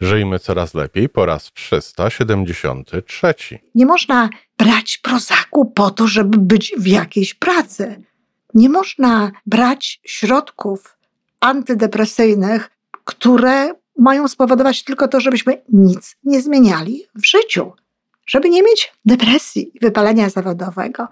Żyjmy 0.00 0.38
coraz 0.38 0.74
lepiej 0.74 1.08
po 1.08 1.26
raz 1.26 1.52
373. 1.52 3.34
Nie 3.74 3.86
można 3.86 4.28
brać 4.58 4.98
prozaku 4.98 5.66
po 5.66 5.90
to, 5.90 6.06
żeby 6.06 6.38
być 6.38 6.74
w 6.78 6.86
jakiejś 6.86 7.34
pracy. 7.34 8.02
Nie 8.54 8.68
można 8.68 9.30
brać 9.46 10.00
środków 10.04 10.96
antydepresyjnych, 11.40 12.70
które 13.04 13.74
mają 13.98 14.28
spowodować 14.28 14.84
tylko 14.84 15.08
to, 15.08 15.20
żebyśmy 15.20 15.62
nic 15.68 16.16
nie 16.24 16.42
zmieniali 16.42 17.04
w 17.14 17.26
życiu. 17.26 17.72
Żeby 18.26 18.48
nie 18.48 18.62
mieć 18.62 18.92
depresji 19.04 19.76
i 19.76 19.80
wypalenia 19.80 20.30
zawodowego, 20.30 21.08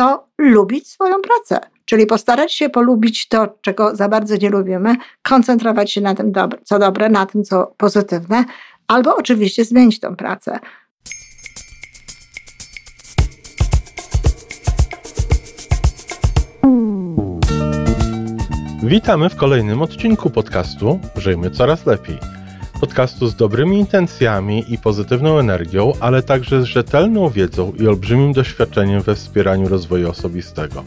to 0.00 0.28
lubić 0.38 0.88
swoją 0.88 1.16
pracę. 1.20 1.66
Czyli 1.84 2.06
postarać 2.06 2.52
się 2.52 2.70
polubić 2.70 3.28
to, 3.28 3.58
czego 3.60 3.96
za 3.96 4.08
bardzo 4.08 4.36
nie 4.36 4.50
lubimy, 4.50 4.96
koncentrować 5.22 5.92
się 5.92 6.00
na 6.00 6.14
tym, 6.14 6.32
co 6.64 6.78
dobre, 6.78 7.08
na 7.08 7.26
tym, 7.26 7.44
co 7.44 7.74
pozytywne, 7.76 8.44
albo 8.88 9.16
oczywiście 9.16 9.64
zmienić 9.64 10.00
tą 10.00 10.16
pracę. 10.16 10.58
Witamy 18.82 19.30
w 19.30 19.36
kolejnym 19.36 19.82
odcinku 19.82 20.30
podcastu 20.30 21.00
Żyjmy 21.16 21.50
Coraz 21.50 21.86
Lepiej. 21.86 22.39
Podcastu 22.80 23.28
z 23.28 23.34
dobrymi 23.34 23.78
intencjami 23.78 24.64
i 24.68 24.78
pozytywną 24.78 25.38
energią, 25.38 25.92
ale 26.00 26.22
także 26.22 26.62
z 26.62 26.64
rzetelną 26.64 27.28
wiedzą 27.28 27.72
i 27.72 27.86
olbrzymim 27.86 28.32
doświadczeniem 28.32 29.02
we 29.02 29.14
wspieraniu 29.14 29.68
rozwoju 29.68 30.10
osobistego. 30.10 30.84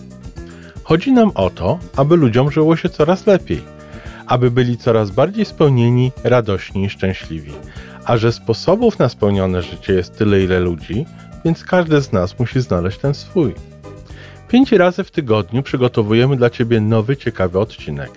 Chodzi 0.83 1.11
nam 1.11 1.31
o 1.35 1.49
to, 1.49 1.79
aby 1.95 2.15
ludziom 2.15 2.51
żyło 2.51 2.75
się 2.75 2.89
coraz 2.89 3.27
lepiej, 3.27 3.61
aby 4.27 4.51
byli 4.51 4.77
coraz 4.77 5.11
bardziej 5.11 5.45
spełnieni, 5.45 6.11
radośni 6.23 6.83
i 6.85 6.89
szczęśliwi. 6.89 7.51
A 8.05 8.17
że 8.17 8.31
sposobów 8.31 8.99
na 8.99 9.09
spełnione 9.09 9.61
życie 9.61 9.93
jest 9.93 10.17
tyle, 10.17 10.43
ile 10.43 10.59
ludzi, 10.59 11.05
więc 11.45 11.63
każdy 11.63 12.01
z 12.01 12.11
nas 12.11 12.39
musi 12.39 12.61
znaleźć 12.61 12.97
ten 12.97 13.13
swój. 13.13 13.53
Pięć 14.47 14.71
razy 14.71 15.03
w 15.03 15.11
tygodniu 15.11 15.63
przygotowujemy 15.63 16.37
dla 16.37 16.49
Ciebie 16.49 16.81
nowy, 16.81 17.17
ciekawy 17.17 17.59
odcinek. 17.59 18.11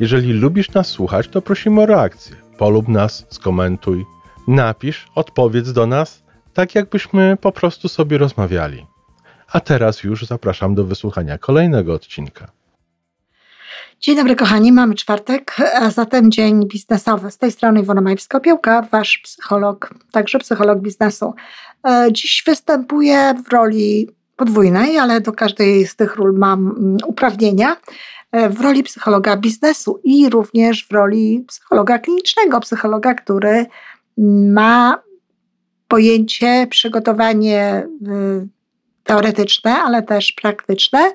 Jeżeli 0.00 0.32
lubisz 0.32 0.70
nas 0.70 0.86
słuchać, 0.86 1.28
to 1.28 1.42
prosimy 1.42 1.82
o 1.82 1.86
reakcję. 1.86 2.45
Polub 2.58 2.88
nas, 2.88 3.26
skomentuj, 3.30 4.04
napisz, 4.48 5.06
odpowiedz 5.14 5.72
do 5.72 5.86
nas, 5.86 6.22
tak 6.54 6.74
jakbyśmy 6.74 7.36
po 7.40 7.52
prostu 7.52 7.88
sobie 7.88 8.18
rozmawiali. 8.18 8.86
A 9.52 9.60
teraz 9.60 10.02
już 10.02 10.26
zapraszam 10.26 10.74
do 10.74 10.84
wysłuchania 10.84 11.38
kolejnego 11.38 11.94
odcinka. 11.94 12.50
Dzień 14.00 14.16
dobry 14.16 14.36
kochani, 14.36 14.72
mamy 14.72 14.94
czwartek, 14.94 15.56
a 15.74 15.90
zatem 15.90 16.30
dzień 16.30 16.68
biznesowy. 16.68 17.30
Z 17.30 17.38
tej 17.38 17.52
strony 17.52 17.80
Iwona 17.80 18.00
Majewska-Piełka, 18.00 18.90
wasz 18.90 19.18
psycholog, 19.18 19.94
także 20.12 20.38
psycholog 20.38 20.80
biznesu. 20.80 21.34
E, 21.88 22.08
dziś 22.12 22.42
występuję 22.46 23.34
w 23.46 23.52
roli 23.52 24.08
podwójnej, 24.36 24.98
ale 24.98 25.20
do 25.20 25.32
każdej 25.32 25.86
z 25.86 25.96
tych 25.96 26.16
ról 26.16 26.38
mam 26.38 26.68
mm, 26.78 26.96
uprawnienia. 27.06 27.76
E, 28.32 28.48
w 28.48 28.60
roli 28.60 28.82
psychologa 28.82 29.36
biznesu 29.36 30.00
i 30.04 30.30
również 30.30 30.86
w 30.86 30.92
roli 30.92 31.44
psychologa 31.48 31.98
klinicznego, 31.98 32.60
psychologa, 32.60 33.14
który 33.14 33.66
ma 34.52 35.02
pojęcie, 35.88 36.66
przygotowanie 36.70 37.86
y, 38.08 38.48
teoretyczne, 39.04 39.74
ale 39.74 40.02
też 40.02 40.32
praktyczne 40.32 41.12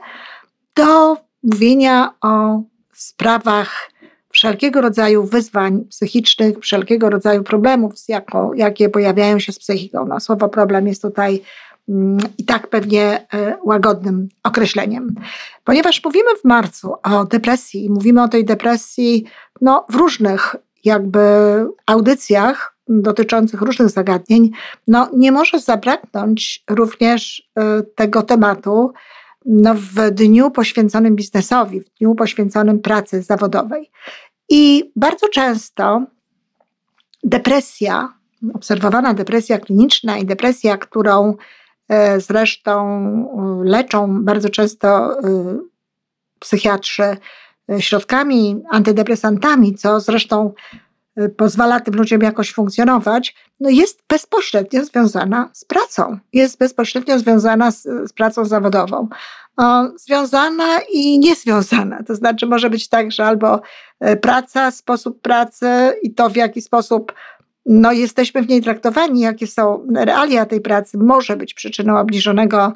do 0.76 1.18
mówienia 1.44 2.14
o 2.22 2.62
sprawach 2.94 3.92
wszelkiego 4.30 4.82
rodzaju 4.82 5.24
wyzwań 5.24 5.86
psychicznych, 5.90 6.60
wszelkiego 6.60 7.10
rodzaju 7.10 7.44
problemów, 7.44 7.94
jako, 8.08 8.52
jakie 8.56 8.90
pojawiają 8.90 9.40
się 9.40 9.52
z 9.52 9.60
psychiką. 9.60 10.06
No, 10.06 10.20
słowo 10.20 10.50
problem 10.50 10.88
jest 10.88 11.02
tutaj 11.02 11.32
mm, 11.34 11.42
i 12.38 12.46
tak 12.46 12.68
pewnie 12.68 13.28
y, 13.34 13.54
łagodnym 13.64 14.30
określeniem. 14.44 15.16
Ponieważ 15.64 16.04
mówimy 16.04 16.30
w 16.42 16.46
marcu 16.46 16.94
o 17.04 17.26
depresji, 17.26 17.90
mówimy 17.90 18.24
o 18.24 18.28
tej 18.28 18.46
depresji 18.46 19.26
no, 19.62 19.86
w 19.90 19.96
różnych 19.96 20.56
jakby 20.84 21.20
audycjach, 21.86 22.76
dotyczących 22.88 23.62
różnych 23.62 23.90
zagadnień, 23.90 24.52
no 24.88 25.10
nie 25.14 25.32
może 25.32 25.60
zabraknąć 25.60 26.64
również 26.70 27.50
y, 27.60 27.84
tego 27.96 28.24
tematu 28.24 28.94
no, 29.46 29.76
w 29.76 30.12
dniu 30.12 30.52
poświęconym 30.52 31.16
biznesowi, 31.16 31.82
w 31.82 31.90
dniu 31.98 32.16
poświęconym 32.16 32.80
pracy 32.80 33.22
zawodowej. 33.22 33.92
I 34.50 34.92
bardzo 34.96 35.30
często 35.30 36.06
depresja, 37.24 38.14
obserwowana 38.54 39.14
depresja 39.14 39.60
kliniczna 39.60 40.18
i 40.18 40.26
depresja, 40.26 40.78
którą 40.78 41.36
zresztą 42.18 43.04
y, 43.62 43.70
leczą 43.70 44.24
bardzo 44.24 44.50
często 44.50 45.18
psychiatrzy 46.40 47.18
środkami 47.80 48.64
antydepresantami, 48.72 49.76
co 49.76 50.00
zresztą 50.00 50.54
pozwala 51.38 51.80
tym 51.80 51.96
ludziom 51.96 52.22
jakoś 52.22 52.54
funkcjonować, 52.54 53.36
no 53.60 53.70
jest 53.70 54.04
bezpośrednio 54.10 54.86
związana 54.86 55.50
z 55.54 55.66
pracą. 55.66 56.20
Jest 56.34 56.58
bezpośrednio 56.58 57.20
związana 57.20 57.72
z, 57.72 57.84
z 57.84 58.14
pracą 58.14 58.46
zawodową. 58.46 59.08
O, 59.58 59.88
związana 59.96 60.80
i 60.94 61.20
niezwiązana. 61.20 62.04
To 62.04 62.16
znaczy 62.16 62.46
może 62.46 62.70
być 62.70 62.90
tak, 62.90 63.12
że 63.12 63.26
albo 63.26 63.62
praca, 64.22 64.72
sposób 64.72 65.22
pracy 65.22 65.68
i 66.02 66.14
to 66.14 66.30
w 66.30 66.36
jaki 66.36 66.62
sposób 66.62 67.14
no, 67.66 67.92
jesteśmy 67.92 68.42
w 68.42 68.50
niej 68.50 68.62
traktowani, 68.62 69.20
jakie 69.20 69.48
są 69.48 69.88
realia 69.96 70.46
tej 70.46 70.62
pracy, 70.62 70.98
może 70.98 71.38
być 71.38 71.54
przyczyną 71.54 72.00
obniżonego 72.00 72.74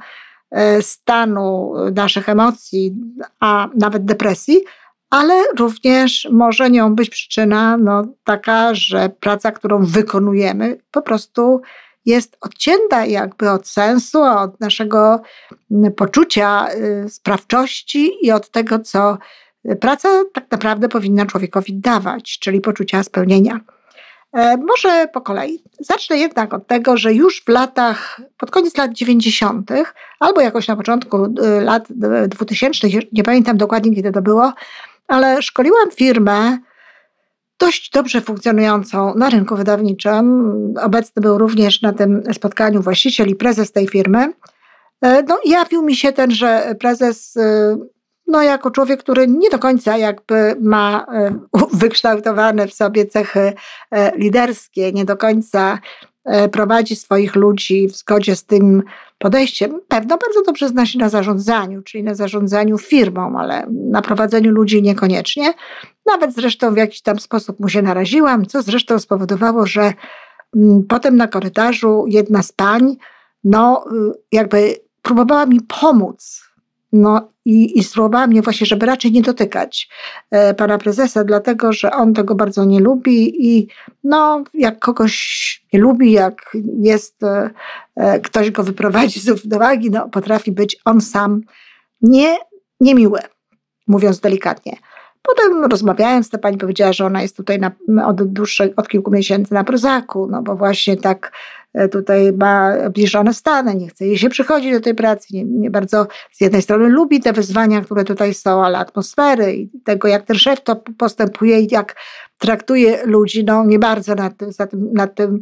y, 0.78 0.82
stanu 0.82 1.74
naszych 1.96 2.30
emocji, 2.30 2.96
a 3.40 3.70
nawet 3.76 4.06
depresji, 4.06 4.62
ale 5.10 5.44
również 5.58 6.28
może 6.32 6.70
nią 6.70 6.96
być 6.96 7.10
przyczyna 7.10 7.78
no, 7.78 8.04
taka, 8.24 8.74
że 8.74 9.10
praca, 9.10 9.52
którą 9.52 9.86
wykonujemy, 9.86 10.78
po 10.92 11.02
prostu 11.02 11.62
jest 12.06 12.38
odcięta 12.42 13.06
jakby 13.06 13.50
od 13.50 13.68
sensu, 13.68 14.22
od 14.22 14.60
naszego 14.60 15.22
poczucia 15.96 16.68
y, 17.06 17.10
sprawczości 17.10 18.12
i 18.22 18.32
od 18.32 18.50
tego, 18.52 18.80
co 18.80 19.18
praca 19.80 20.10
tak 20.34 20.52
naprawdę 20.52 20.90
powinna 20.90 21.26
człowiekowi 21.26 21.74
dawać, 21.80 22.40
czyli 22.40 22.62
poczucia 22.62 23.04
spełnienia. 23.04 23.60
E, 24.36 24.58
może 24.58 25.08
po 25.14 25.22
kolei. 25.22 25.64
Zacznę 25.80 26.18
jednak 26.18 26.54
od 26.54 26.68
tego, 26.68 26.98
że 26.98 27.14
już 27.14 27.44
w 27.44 27.50
latach, 27.50 28.22
pod 28.38 28.52
koniec 28.52 28.78
lat 28.78 28.94
90., 28.94 29.72
albo 30.20 30.42
jakoś 30.42 30.68
na 30.68 30.76
początku 30.76 31.26
y, 31.26 31.62
lat 31.62 31.88
2000, 32.28 32.88
nie 33.12 33.24
pamiętam 33.24 33.58
dokładnie 33.58 33.96
kiedy 33.96 34.12
to 34.12 34.22
było, 34.22 34.54
ale 35.08 35.42
szkoliłam 35.42 35.92
firmę 35.92 36.58
dość 37.60 37.90
dobrze 37.90 38.22
funkcjonującą 38.22 39.16
na 39.16 39.30
rynku 39.30 39.56
wydawniczym. 39.56 40.54
Obecny 40.82 41.22
był 41.22 41.38
również 41.38 41.82
na 41.82 41.94
tym 41.94 42.24
spotkaniu 42.34 42.82
właściciel 42.82 43.28
i 43.30 43.36
prezes 43.36 43.72
tej 43.72 43.88
firmy. 43.88 44.34
E, 45.02 45.24
no, 45.24 45.40
jawił 45.46 45.82
mi 45.82 45.96
się 45.96 46.12
ten, 46.12 46.32
że 46.32 46.76
prezes, 46.80 47.38
e, 47.38 47.78
no, 48.28 48.44
jako 48.44 48.72
człowiek, 48.72 49.00
który 49.00 49.28
nie 49.28 49.50
do 49.50 49.60
końca 49.60 49.98
jakby 49.98 50.56
ma 50.62 51.06
e, 51.14 51.36
wykształtowane 51.74 52.68
w 52.68 52.74
sobie 52.74 53.06
cechy 53.06 53.54
liderskie, 54.16 54.92
nie 54.92 55.06
do 55.06 55.18
końca 55.18 55.80
prowadzi 56.52 56.96
swoich 56.96 57.36
ludzi 57.36 57.88
w 57.88 57.96
zgodzie 57.96 58.36
z 58.36 58.46
tym 58.46 58.84
podejściem. 59.18 59.80
Pewno 59.88 60.18
bardzo 60.18 60.42
dobrze 60.46 60.70
zna 60.70 60.86
się 60.86 61.00
na 61.00 61.10
zarządzaniu, 61.10 61.82
czyli 61.82 62.04
na 62.04 62.16
zarządzaniu 62.16 62.78
firmą, 62.78 63.40
ale 63.40 63.68
na 63.72 64.02
prowadzeniu 64.02 64.52
ludzi 64.52 64.82
niekoniecznie. 64.82 65.54
Nawet 66.06 66.34
zresztą 66.34 66.74
w 66.74 66.78
jakiś 66.78 67.02
tam 67.02 67.20
sposób 67.20 67.60
mu 67.60 67.70
się 67.70 67.82
naraziłam, 67.82 68.46
co 68.46 68.62
zresztą 68.62 69.00
spowodowało, 69.00 69.66
że 69.66 69.94
mm, 70.56 70.84
potem 70.90 71.16
na 71.16 71.28
korytarzu 71.28 72.06
jedna 72.08 72.44
z 72.44 72.52
pań, 72.52 72.96
no 73.44 73.86
y, 73.92 74.12
jakby 74.32 74.76
próbowała 75.02 75.46
mi 75.46 75.62
pomóc 75.82 76.45
no 76.96 77.32
i, 77.46 77.80
i 77.80 77.84
spróbowała 77.84 78.28
mnie 78.28 78.42
właśnie, 78.42 78.68
żeby 78.68 78.86
raczej 78.86 79.12
nie 79.12 79.22
dotykać 79.22 79.90
e, 80.32 80.54
pana 80.54 80.78
prezesa, 80.78 81.24
dlatego 81.24 81.74
że 81.74 81.92
on 81.92 82.14
tego 82.14 82.36
bardzo 82.36 82.66
nie 82.66 82.80
lubi 82.80 83.48
i 83.48 83.68
no, 84.04 84.44
jak 84.54 84.80
kogoś 84.80 85.66
nie 85.74 85.80
lubi, 85.80 86.12
jak 86.12 86.58
jest, 86.82 87.24
e, 87.24 87.50
e, 87.96 88.20
ktoś 88.20 88.52
go 88.52 88.64
wyprowadzi 88.64 89.20
z 89.20 89.28
równowagi, 89.28 89.92
no 89.92 90.10
potrafi 90.10 90.52
być 90.52 90.78
on 90.86 91.02
sam 91.02 91.42
nie, 92.02 92.38
niemiły, 92.80 93.20
mówiąc 93.88 94.20
delikatnie. 94.20 94.78
Potem 95.28 95.66
rozmawiając, 95.66 96.30
ta 96.30 96.38
pani 96.38 96.58
powiedziała, 96.58 96.94
że 96.94 97.06
ona 97.06 97.22
jest 97.22 97.38
tutaj 97.38 97.60
na, 97.60 97.72
od 98.08 98.24
dłuższej, 98.24 98.76
od 98.76 98.88
kilku 98.88 99.12
miesięcy 99.12 99.54
na 99.54 99.64
prozaku, 99.64 100.28
no 100.32 100.42
bo 100.42 100.56
właśnie 100.56 100.98
tak 100.98 101.32
e, 101.74 101.90
tutaj 101.90 102.34
ma 102.34 102.74
obniżone 102.88 103.34
stany, 103.34 103.76
nie 103.76 103.88
chce 103.88 104.06
jej 104.06 104.18
się 104.18 104.30
przychodzić 104.30 104.72
do 104.72 104.80
tej 104.80 104.96
pracy, 104.96 105.28
nie, 105.32 105.44
nie, 105.44 105.72
bardzo 105.72 106.08
z 106.32 106.42
jednej 106.42 106.62
strony 106.62 106.90
lubi 106.90 107.20
te 107.20 107.34
wyzwania, 107.34 107.82
które 107.82 108.04
tutaj 108.04 108.34
są, 108.34 108.66
ale 108.66 108.78
atmosfery 108.78 109.56
i 109.56 109.70
tego, 109.84 110.08
jak 110.08 110.26
ten 110.26 110.38
szef 110.38 110.64
to 110.64 110.76
postępuje 110.98 111.60
i 111.60 111.68
jak 111.72 111.96
traktuje 112.38 113.06
ludzi, 113.06 113.44
no 113.44 113.66
nie 113.66 113.80
bardzo 113.80 114.16
nad 114.16 114.38
tym, 114.38 114.52
za 114.52 114.68
tym, 114.68 114.94
nad 114.94 115.16
tym 115.16 115.40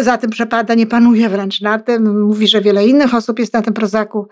za 0.00 0.18
tym 0.18 0.30
przepada, 0.30 0.74
nie 0.74 0.86
panuje 0.86 1.28
wręcz 1.28 1.60
na 1.60 1.78
tym. 1.78 2.22
Mówi, 2.22 2.48
że 2.48 2.60
wiele 2.60 2.86
innych 2.86 3.14
osób 3.14 3.38
jest 3.38 3.52
na 3.52 3.62
tym 3.62 3.74
prozaku. 3.74 4.28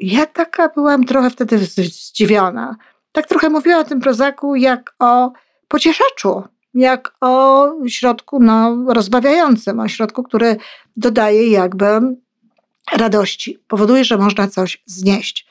Ja 0.00 0.26
taka 0.26 0.68
byłam 0.68 1.04
trochę 1.04 1.30
wtedy 1.30 1.58
zdziwiona. 1.58 2.76
Tak 3.18 3.26
trochę 3.26 3.50
mówiła 3.50 3.78
o 3.78 3.84
tym 3.84 4.00
prozaku 4.00 4.56
jak 4.56 4.94
o 4.98 5.32
pocieszaczu, 5.68 6.42
jak 6.74 7.14
o 7.20 7.68
środku 7.88 8.38
no, 8.40 8.84
rozbawiającym, 8.88 9.80
o 9.80 9.88
środku, 9.88 10.22
który 10.22 10.56
dodaje 10.96 11.50
jakby 11.50 11.86
radości, 12.92 13.58
powoduje, 13.68 14.04
że 14.04 14.18
można 14.18 14.48
coś 14.48 14.82
znieść. 14.86 15.46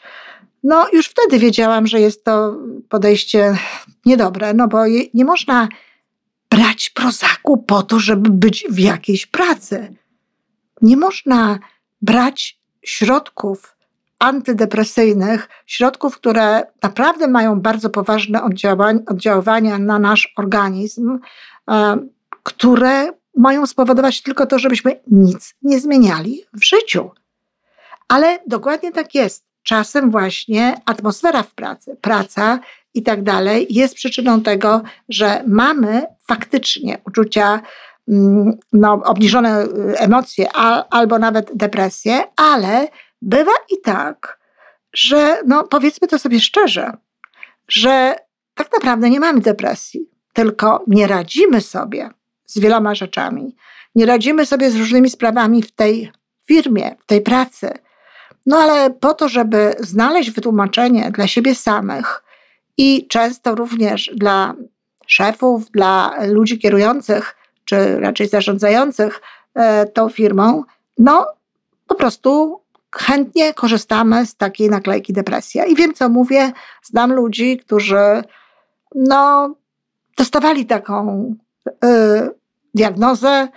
No, 0.64 0.88
już 0.94 1.08
wtedy 1.08 1.40
wiedziałam, 1.40 1.88
że 1.88 2.00
jest 2.00 2.24
to 2.24 2.56
podejście 2.90 3.58
niedobre, 4.06 4.54
no 4.54 4.68
bo 4.68 4.78
nie 5.14 5.26
można 5.26 5.68
brać 6.50 6.90
prozaku 6.90 7.58
po 7.58 7.84
to, 7.84 8.00
żeby 8.00 8.30
być 8.30 8.66
w 8.70 8.80
jakiejś 8.80 9.26
pracy. 9.26 9.96
Nie 10.82 10.98
można 10.98 11.60
brać 12.02 12.60
środków 12.84 13.77
antydepresyjnych, 14.20 15.50
środków, 15.66 16.16
które 16.16 16.64
naprawdę 16.84 17.28
mają 17.28 17.62
bardzo 17.62 17.90
poważne 17.90 18.42
oddziaływania 19.08 19.78
na 19.78 20.00
nasz 20.00 20.34
organizm, 20.38 21.20
e, 21.70 21.98
które 22.44 23.10
mają 23.38 23.66
spowodować 23.66 24.22
tylko 24.22 24.46
to, 24.46 24.60
żebyśmy 24.60 25.00
nic 25.08 25.56
nie 25.62 25.80
zmieniali 25.80 26.44
w 26.54 26.64
życiu. 26.64 27.12
Ale 28.08 28.40
dokładnie 28.48 28.92
tak 28.92 29.16
jest. 29.16 29.48
Czasem 29.64 30.12
właśnie 30.12 30.76
atmosfera 30.86 31.44
w 31.44 31.54
pracy, 31.54 31.98
praca 32.02 32.60
i 32.94 33.04
tak 33.04 33.24
dalej 33.24 33.68
jest 33.70 33.96
przyczyną 33.96 34.42
tego, 34.42 34.82
że 35.10 35.44
mamy 35.48 36.06
faktycznie 36.28 36.98
uczucia, 37.06 37.62
mm, 38.08 38.58
no, 38.74 39.02
obniżone 39.06 39.64
y, 39.64 39.98
emocje 39.98 40.52
albo 40.90 41.20
nawet 41.20 41.52
depresję, 41.56 42.24
ale 42.36 42.88
bywa 43.22 43.52
i 43.70 43.82
tak, 43.82 44.40
że 44.94 45.42
no, 45.46 45.64
powiedzmy 45.64 46.08
to 46.08 46.20
sobie 46.20 46.40
szczerze, 46.40 46.92
że 47.68 48.16
tak 48.56 48.70
naprawdę 48.74 49.10
nie 49.10 49.20
mamy 49.20 49.42
depresji, 49.42 50.10
tylko 50.34 50.84
nie 50.88 51.08
radzimy 51.08 51.62
sobie 51.62 52.10
z 52.46 52.60
wieloma 52.60 52.96
rzeczami. 52.96 53.56
Nie 53.96 54.06
radzimy 54.06 54.46
sobie 54.46 54.72
z 54.72 54.76
różnymi 54.76 55.10
sprawami 55.10 55.62
w 55.62 55.72
tej 55.72 56.12
firmie, 56.46 56.96
w 57.00 57.06
tej 57.06 57.22
pracy. 57.22 57.70
No 58.46 58.58
ale 58.58 58.90
po 58.90 59.14
to, 59.14 59.30
żeby 59.30 59.76
znaleźć 59.80 60.32
wytłumaczenie 60.32 61.12
dla 61.12 61.28
siebie 61.28 61.56
samych 61.56 62.24
i 62.78 63.08
często 63.08 63.56
również 63.56 64.12
dla 64.16 64.54
szefów, 65.08 65.72
dla 65.72 66.16
ludzi 66.28 66.60
kierujących, 66.60 67.36
czy 67.66 68.00
raczej 68.00 68.28
zarządzających 68.28 69.22
e, 69.56 69.86
tą 69.86 70.10
firmą, 70.10 70.64
no 70.98 71.28
po 71.88 71.96
prostu 71.96 72.62
chętnie 73.00 73.54
korzystamy 73.54 74.26
z 74.26 74.36
takiej 74.36 74.70
naklejki 74.70 75.14
depresja. 75.14 75.66
I 75.66 75.76
wiem, 75.76 75.94
co 75.94 76.10
mówię. 76.10 76.52
Znam 76.84 77.14
ludzi, 77.14 77.58
którzy 77.58 78.24
no, 78.96 79.56
dostawali 80.18 80.66
taką 80.66 81.36
y, 81.68 82.30
diagnozę, 82.74 83.48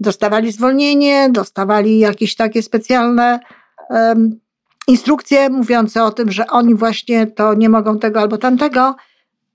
dostawali 0.00 0.52
zwolnienie, 0.52 1.28
dostawali 1.30 1.98
jakieś 1.98 2.36
takie 2.36 2.62
specjalne 2.62 3.40
instrukcje 4.88 5.50
mówiące 5.50 6.04
o 6.04 6.10
tym, 6.10 6.32
że 6.32 6.46
oni 6.46 6.74
właśnie 6.74 7.26
to 7.26 7.54
nie 7.54 7.68
mogą 7.68 7.98
tego 7.98 8.20
albo 8.20 8.38
tamtego, 8.38 8.96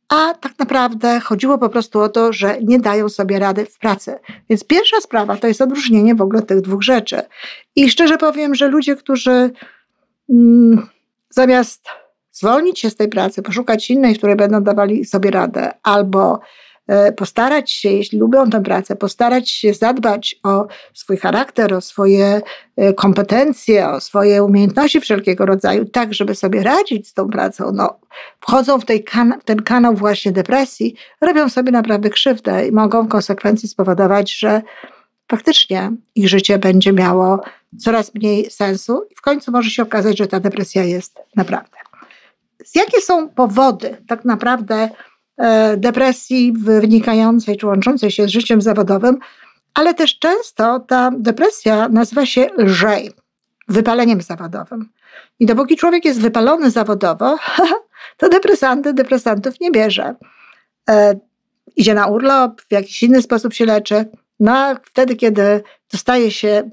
a 0.09 0.33
tak 0.33 0.59
naprawdę 0.59 1.19
chodziło 1.19 1.57
po 1.57 1.69
prostu 1.69 1.99
o 1.99 2.09
to, 2.09 2.33
że 2.33 2.57
nie 2.61 2.79
dają 2.79 3.09
sobie 3.09 3.39
rady 3.39 3.65
w 3.65 3.77
pracy. 3.77 4.19
Więc 4.49 4.63
pierwsza 4.63 5.01
sprawa 5.01 5.37
to 5.37 5.47
jest 5.47 5.61
odróżnienie 5.61 6.15
w 6.15 6.21
ogóle 6.21 6.41
tych 6.41 6.61
dwóch 6.61 6.83
rzeczy. 6.83 7.21
I 7.75 7.89
szczerze 7.89 8.17
powiem, 8.17 8.55
że 8.55 8.67
ludzie, 8.67 8.95
którzy 8.95 9.51
mm, 10.29 10.87
zamiast 11.29 11.85
zwolnić 12.31 12.79
się 12.79 12.89
z 12.89 12.95
tej 12.95 13.09
pracy, 13.09 13.41
poszukać 13.41 13.89
innej, 13.89 14.15
w 14.15 14.17
której 14.17 14.35
będą 14.35 14.63
dawali 14.63 15.05
sobie 15.05 15.31
radę, 15.31 15.71
albo 15.83 16.39
postarać 17.17 17.71
się, 17.71 17.89
jeśli 17.89 18.19
lubią 18.19 18.49
tę 18.49 18.63
pracę, 18.63 18.95
postarać 18.95 19.49
się 19.49 19.73
zadbać 19.73 20.39
o 20.43 20.67
swój 20.93 21.17
charakter, 21.17 21.73
o 21.73 21.81
swoje 21.81 22.41
e, 22.77 22.93
kompetencje, 22.93 23.89
o 23.89 23.99
swoje 23.99 24.43
umiejętności 24.43 25.01
wszelkiego 25.01 25.45
rodzaju, 25.45 25.85
tak, 25.85 26.13
żeby 26.13 26.35
sobie 26.35 26.63
radzić 26.63 27.07
z 27.07 27.13
tą 27.13 27.29
pracą, 27.29 27.71
no, 27.73 27.99
wchodzą 28.39 28.79
w, 28.79 28.85
kan- 29.05 29.39
w 29.41 29.43
ten 29.43 29.61
kanał 29.61 29.93
właśnie 29.93 30.31
depresji, 30.31 30.95
robią 31.21 31.49
sobie 31.49 31.71
naprawdę 31.71 32.09
krzywdę 32.09 32.67
i 32.67 32.71
mogą 32.71 33.03
w 33.03 33.09
konsekwencji 33.09 33.69
spowodować, 33.69 34.37
że 34.39 34.61
faktycznie 35.31 35.91
ich 36.15 36.29
życie 36.29 36.59
będzie 36.59 36.93
miało 36.93 37.41
coraz 37.79 38.15
mniej 38.15 38.51
sensu 38.51 39.07
i 39.11 39.15
w 39.15 39.21
końcu 39.21 39.51
może 39.51 39.69
się 39.69 39.83
okazać, 39.83 40.17
że 40.17 40.27
ta 40.27 40.39
depresja 40.39 40.83
jest 40.83 41.19
naprawdę. 41.35 41.77
Jakie 42.75 43.01
są 43.01 43.29
powody 43.29 43.97
tak 44.07 44.25
naprawdę 44.25 44.75
E, 44.85 44.89
depresji 45.77 46.53
wynikającej 46.53 47.57
czy 47.57 47.67
łączącej 47.67 48.11
się 48.11 48.27
z 48.27 48.29
życiem 48.29 48.61
zawodowym, 48.61 49.17
ale 49.73 49.93
też 49.93 50.19
często 50.19 50.79
ta 50.79 51.11
depresja 51.17 51.89
nazywa 51.89 52.25
się 52.25 52.49
lżej, 52.57 53.11
wypaleniem 53.67 54.21
zawodowym. 54.21 54.89
I 55.39 55.45
dopóki 55.45 55.75
człowiek 55.77 56.05
jest 56.05 56.21
wypalony 56.21 56.71
zawodowo, 56.71 57.37
to 58.17 58.29
depresanty 58.29 58.93
depresantów 58.93 59.59
nie 59.59 59.71
bierze. 59.71 60.15
E, 60.89 61.19
idzie 61.75 61.93
na 61.93 62.07
urlop, 62.07 62.61
w 62.61 62.71
jakiś 62.71 63.03
inny 63.03 63.21
sposób 63.21 63.53
się 63.53 63.65
leczy. 63.65 64.05
No 64.39 64.57
a 64.57 64.75
wtedy, 64.83 65.15
kiedy 65.15 65.63
dostaje 65.91 66.31
się 66.31 66.69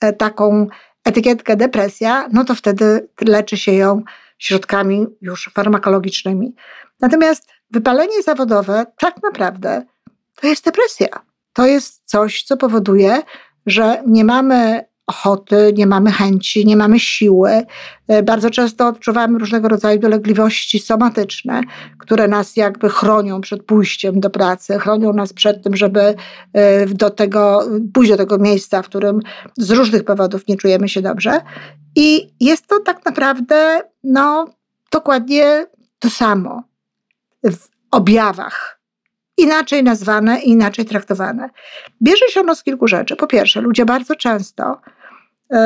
e, 0.00 0.12
taką 0.12 0.66
etykietkę 1.04 1.56
depresja, 1.56 2.28
no 2.32 2.44
to 2.44 2.54
wtedy 2.54 3.08
leczy 3.20 3.56
się 3.56 3.72
ją 3.72 4.02
środkami 4.38 5.06
już 5.20 5.50
farmakologicznymi. 5.54 6.54
Natomiast 7.00 7.53
wypalenie 7.74 8.22
zawodowe 8.22 8.86
tak 8.98 9.22
naprawdę 9.22 9.82
to 10.40 10.46
jest 10.46 10.64
depresja. 10.64 11.08
To 11.52 11.66
jest 11.66 12.02
coś, 12.04 12.42
co 12.42 12.56
powoduje, 12.56 13.22
że 13.66 14.02
nie 14.06 14.24
mamy 14.24 14.84
ochoty, 15.06 15.72
nie 15.76 15.86
mamy 15.86 16.12
chęci, 16.12 16.66
nie 16.66 16.76
mamy 16.76 17.00
siły. 17.00 17.62
E, 18.08 18.22
bardzo 18.22 18.50
często 18.50 18.88
odczuwamy 18.88 19.38
różnego 19.38 19.68
rodzaju 19.68 19.98
dolegliwości 19.98 20.78
somatyczne, 20.78 21.60
które 21.98 22.28
nas 22.28 22.56
jakby 22.56 22.88
chronią 22.88 23.40
przed 23.40 23.62
pójściem 23.62 24.20
do 24.20 24.30
pracy, 24.30 24.78
chronią 24.78 25.12
nas 25.12 25.32
przed 25.32 25.62
tym, 25.62 25.76
żeby 25.76 26.14
e, 26.52 26.86
do 26.86 27.10
tego, 27.10 27.68
pójść 27.94 28.10
do 28.10 28.16
tego 28.16 28.38
miejsca, 28.38 28.82
w 28.82 28.88
którym 28.88 29.20
z 29.58 29.70
różnych 29.70 30.04
powodów 30.04 30.48
nie 30.48 30.56
czujemy 30.56 30.88
się 30.88 31.02
dobrze. 31.02 31.40
I 31.96 32.34
jest 32.40 32.66
to 32.66 32.80
tak 32.80 33.04
naprawdę 33.04 33.80
no, 34.04 34.46
dokładnie 34.92 35.66
to 35.98 36.10
samo 36.10 36.73
objawach. 37.90 38.80
Inaczej 39.36 39.84
nazwane 39.84 40.40
inaczej 40.40 40.84
traktowane. 40.84 41.50
Bierze 42.02 42.28
się 42.28 42.40
ono 42.40 42.54
z 42.54 42.62
kilku 42.62 42.88
rzeczy. 42.88 43.16
Po 43.16 43.26
pierwsze, 43.26 43.60
ludzie 43.60 43.84
bardzo 43.84 44.16
często 44.16 44.80
y, 45.52 45.56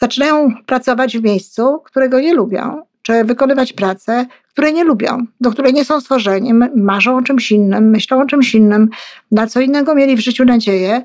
zaczynają 0.00 0.54
pracować 0.66 1.18
w 1.18 1.22
miejscu, 1.22 1.80
którego 1.84 2.20
nie 2.20 2.34
lubią, 2.34 2.82
czy 3.02 3.24
wykonywać 3.24 3.72
pracę, 3.72 4.26
której 4.48 4.74
nie 4.74 4.84
lubią, 4.84 5.26
do 5.40 5.50
której 5.50 5.72
nie 5.72 5.84
są 5.84 6.00
stworzeni, 6.00 6.54
marzą 6.76 7.16
o 7.16 7.22
czymś 7.22 7.52
innym, 7.52 7.90
myślą 7.90 8.20
o 8.20 8.26
czymś 8.26 8.54
innym, 8.54 8.88
na 9.30 9.46
co 9.46 9.60
innego 9.60 9.94
mieli 9.94 10.16
w 10.16 10.20
życiu 10.20 10.44
nadzieję, 10.44 11.02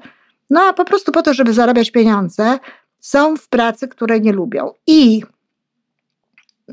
no 0.49 0.61
a 0.61 0.73
po 0.73 0.85
prostu 0.85 1.11
po 1.11 1.21
to, 1.21 1.33
żeby 1.33 1.53
zarabiać 1.53 1.91
pieniądze, 1.91 2.59
są 2.99 3.37
w 3.37 3.47
pracy, 3.47 3.87
której 3.87 4.21
nie 4.21 4.31
lubią. 4.31 4.71
I 4.87 5.21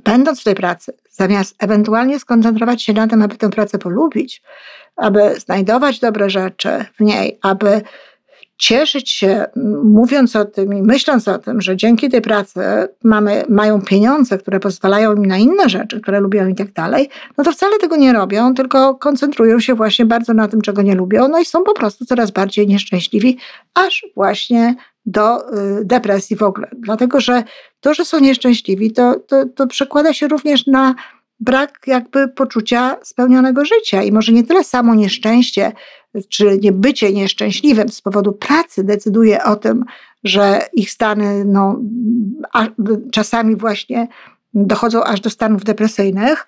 będąc 0.05 0.41
w 0.41 0.45
tej 0.45 0.55
pracy, 0.55 0.93
zamiast 1.19 1.55
ewentualnie 1.59 2.19
skoncentrować 2.19 2.83
się 2.83 2.93
na 2.93 3.07
tym, 3.07 3.23
aby 3.23 3.37
tę 3.37 3.51
pracę 3.51 3.79
polubić, 3.79 4.43
aby 4.97 5.41
znajdować 5.41 6.01
dobre 6.01 6.31
rzeczy 6.31 6.85
w 6.97 7.01
niej, 7.01 7.39
aby 7.43 7.83
cieszyć 8.59 9.11
się, 9.11 9.45
mówiąc 9.85 10.37
o 10.37 10.45
tym 10.45 10.75
i 10.75 10.83
myśląc 10.83 11.29
o 11.29 11.39
tym, 11.39 11.61
że 11.61 11.77
dzięki 11.77 12.09
tej 12.09 12.21
pracy 12.21 12.61
mamy, 13.05 13.43
mają 13.49 13.83
pieniądze, 13.83 14.39
które 14.39 14.61
pozwalają 14.61 15.15
im 15.15 15.27
na 15.27 15.37
inne 15.39 15.69
rzeczy, 15.69 16.01
które 16.01 16.21
lubią 16.21 16.49
i 16.49 16.55
tak 16.55 16.73
dalej, 16.73 17.09
no 17.39 17.45
to 17.45 17.53
wcale 17.53 17.79
tego 17.79 17.97
nie 17.97 18.13
robią, 18.13 18.55
tylko 18.55 18.95
koncentrują 18.95 19.61
się 19.61 19.75
właśnie 19.75 20.07
bardzo 20.07 20.35
na 20.35 20.49
tym, 20.49 20.61
czego 20.61 20.83
nie 20.83 20.95
lubią, 20.95 21.29
no 21.29 21.41
i 21.41 21.45
są 21.45 21.65
po 21.65 21.75
prostu 21.75 22.05
coraz 22.05 22.31
bardziej 22.31 22.67
nieszczęśliwi, 22.67 23.39
aż 23.75 24.07
właśnie 24.15 24.75
do 25.09 25.55
y, 25.81 25.85
depresji 25.85 26.37
w 26.37 26.43
ogóle. 26.43 26.69
Dlatego, 26.79 27.21
że 27.21 27.43
to, 27.81 27.95
że 27.95 28.05
są 28.05 28.21
nieszczęśliwi, 28.21 28.93
to, 28.93 29.21
to, 29.27 29.47
to 29.47 29.67
przekłada 29.67 30.13
się 30.13 30.29
również 30.29 30.67
na 30.67 30.95
brak 31.41 31.81
jakby 31.87 32.29
poczucia 32.29 32.97
spełnionego 33.03 33.65
życia. 33.65 34.03
I 34.03 34.13
może 34.13 34.33
nie 34.33 34.45
tyle 34.45 34.65
samo 34.65 34.95
nieszczęście, 34.95 35.73
czy 36.29 36.59
nie 36.63 36.73
bycie 36.73 37.13
nieszczęśliwym 37.13 37.89
z 37.89 38.01
powodu 38.01 38.33
pracy 38.33 38.85
decyduje 38.85 39.45
o 39.45 39.57
tym, 39.57 39.85
że 40.25 40.61
ich 40.73 40.91
stany 40.91 41.45
no, 41.45 41.81
czasami 43.13 43.57
właśnie 43.57 44.09
dochodzą 44.55 45.05
aż 45.05 45.21
do 45.21 45.31
stanów 45.31 45.65
depresyjnych, 45.65 46.47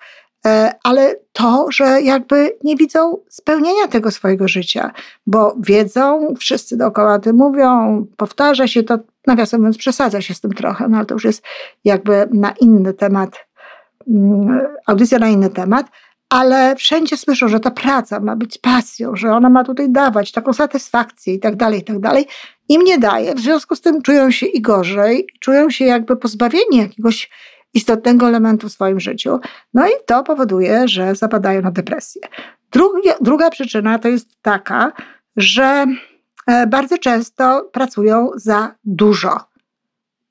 ale 0.83 1.15
to, 1.33 1.67
że 1.71 2.01
jakby 2.01 2.57
nie 2.63 2.75
widzą 2.75 3.17
spełnienia 3.29 3.87
tego 3.87 4.11
swojego 4.11 4.47
życia, 4.47 4.91
bo 5.27 5.55
wiedzą, 5.59 6.33
wszyscy 6.39 6.77
dookoła 6.77 7.19
tym 7.19 7.35
mówią, 7.35 8.05
powtarza 8.17 8.67
się 8.67 8.83
to, 8.83 8.99
nawiasem 9.27 9.59
mówiąc, 9.59 9.77
przesadza 9.77 10.21
się 10.21 10.33
z 10.33 10.41
tym 10.41 10.53
trochę, 10.53 10.87
no 10.87 10.97
ale 10.97 11.05
to 11.05 11.15
już 11.15 11.23
jest 11.23 11.43
jakby 11.83 12.27
na 12.31 12.51
inny 12.51 12.93
temat, 12.93 13.47
mm, 14.07 14.61
audycja 14.87 15.19
na 15.19 15.27
inny 15.27 15.49
temat, 15.49 15.85
ale 16.29 16.75
wszędzie 16.75 17.17
słyszą, 17.17 17.47
że 17.47 17.59
ta 17.59 17.71
praca 17.71 18.19
ma 18.19 18.35
być 18.35 18.57
pasją, 18.57 19.15
że 19.15 19.31
ona 19.31 19.49
ma 19.49 19.63
tutaj 19.63 19.89
dawać 19.89 20.31
taką 20.31 20.53
satysfakcję 20.53 21.33
i 21.33 21.39
tak 21.39 21.55
dalej, 21.55 21.79
i 21.79 21.83
tak 21.83 21.99
dalej. 21.99 22.27
Im 22.69 22.83
nie 22.83 22.99
daje, 22.99 23.35
w 23.35 23.39
związku 23.39 23.75
z 23.75 23.81
tym 23.81 24.01
czują 24.01 24.31
się 24.31 24.45
i 24.45 24.61
gorzej, 24.61 25.27
czują 25.39 25.69
się 25.69 25.85
jakby 25.85 26.17
pozbawieni 26.17 26.77
jakiegoś 26.77 27.29
istotnego 27.73 28.27
elementu 28.27 28.69
w 28.69 28.71
swoim 28.71 28.99
życiu. 28.99 29.39
No 29.73 29.87
i 29.87 29.91
to 30.05 30.23
powoduje, 30.23 30.87
że 30.87 31.15
zapadają 31.15 31.61
na 31.61 31.71
depresję. 31.71 32.21
Druga, 32.71 33.11
druga 33.21 33.49
przyczyna 33.49 33.99
to 33.99 34.07
jest 34.07 34.41
taka, 34.41 34.91
że 35.37 35.85
e, 36.47 36.67
bardzo 36.67 36.97
często 36.97 37.69
pracują 37.71 38.29
za 38.35 38.75
dużo. 38.83 39.51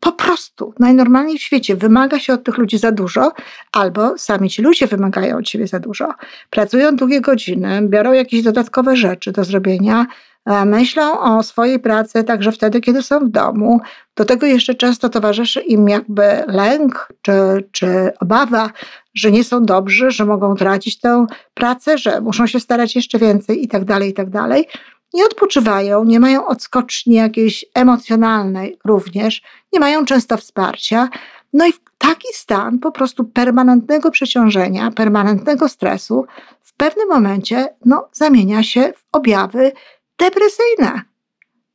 Po 0.01 0.13
prostu 0.13 0.75
najnormalniej 0.79 1.39
w 1.39 1.43
świecie 1.43 1.77
wymaga 1.77 2.19
się 2.19 2.33
od 2.33 2.45
tych 2.45 2.59
ludzi 2.59 2.79
za 2.79 2.93
dużo, 2.93 3.33
albo 3.73 4.19
sami 4.19 4.51
ci 4.51 4.63
ludzie 4.63 4.87
wymagają 4.87 5.39
od 5.39 5.49
siebie 5.49 5.67
za 5.67 5.81
dużo. 5.81 6.15
Pracują 6.51 6.97
długie 6.97 7.21
godziny, 7.21 7.83
biorą 7.83 8.13
jakieś 8.13 8.43
dodatkowe 8.43 8.97
rzeczy 8.97 9.33
do 9.33 9.45
zrobienia, 9.45 10.07
myślą 10.47 11.21
o 11.21 11.43
swojej 11.43 11.79
pracy 11.79 12.25
także 12.25 12.53
wtedy, 12.53 12.81
kiedy 12.81 13.03
są 13.03 13.19
w 13.19 13.29
domu. 13.29 13.81
Do 14.17 14.25
tego 14.25 14.47
jeszcze 14.47 14.75
często 14.75 15.09
towarzyszy 15.09 15.61
im 15.61 15.89
jakby 15.89 16.45
lęk 16.47 17.09
czy, 17.23 17.33
czy 17.73 18.13
obawa, 18.21 18.71
że 19.15 19.31
nie 19.31 19.45
są 19.45 19.65
dobrzy, 19.65 20.11
że 20.11 20.25
mogą 20.25 20.55
tracić 20.55 21.01
tę 21.01 21.27
pracę, 21.55 21.99
że 21.99 22.21
muszą 22.21 22.47
się 22.47 22.61
starać 22.61 22.97
jeszcze 22.97 23.19
więcej 23.19 23.65
i 23.65 23.69
tak 23.69 23.85
dalej, 23.85 24.11
i 24.11 24.15
tak 24.15 24.31
dalej 24.31 24.67
nie 25.15 25.25
odpoczywają, 25.25 26.05
nie 26.05 26.21
mają 26.21 26.47
odskoczni 26.47 27.15
jakiejś 27.15 27.65
emocjonalnej 27.75 28.79
również, 28.85 29.43
nie 29.73 29.81
mają 29.81 30.05
często 30.05 30.37
wsparcia. 30.37 31.09
No 31.53 31.67
i 31.67 31.73
taki 31.99 32.29
stan 32.33 32.79
po 32.79 32.93
prostu 32.93 33.25
permanentnego 33.25 34.11
przeciążenia, 34.11 34.91
permanentnego 34.91 35.69
stresu 35.69 36.27
w 36.63 36.75
pewnym 36.75 37.09
momencie 37.09 37.75
no, 37.85 38.09
zamienia 38.13 38.63
się 38.63 38.93
w 38.97 39.05
objawy 39.13 39.73
depresyjne. 40.21 41.03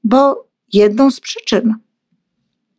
Bo 0.03 0.47
jedną 0.73 1.11
z 1.11 1.19
przyczyn 1.19 1.75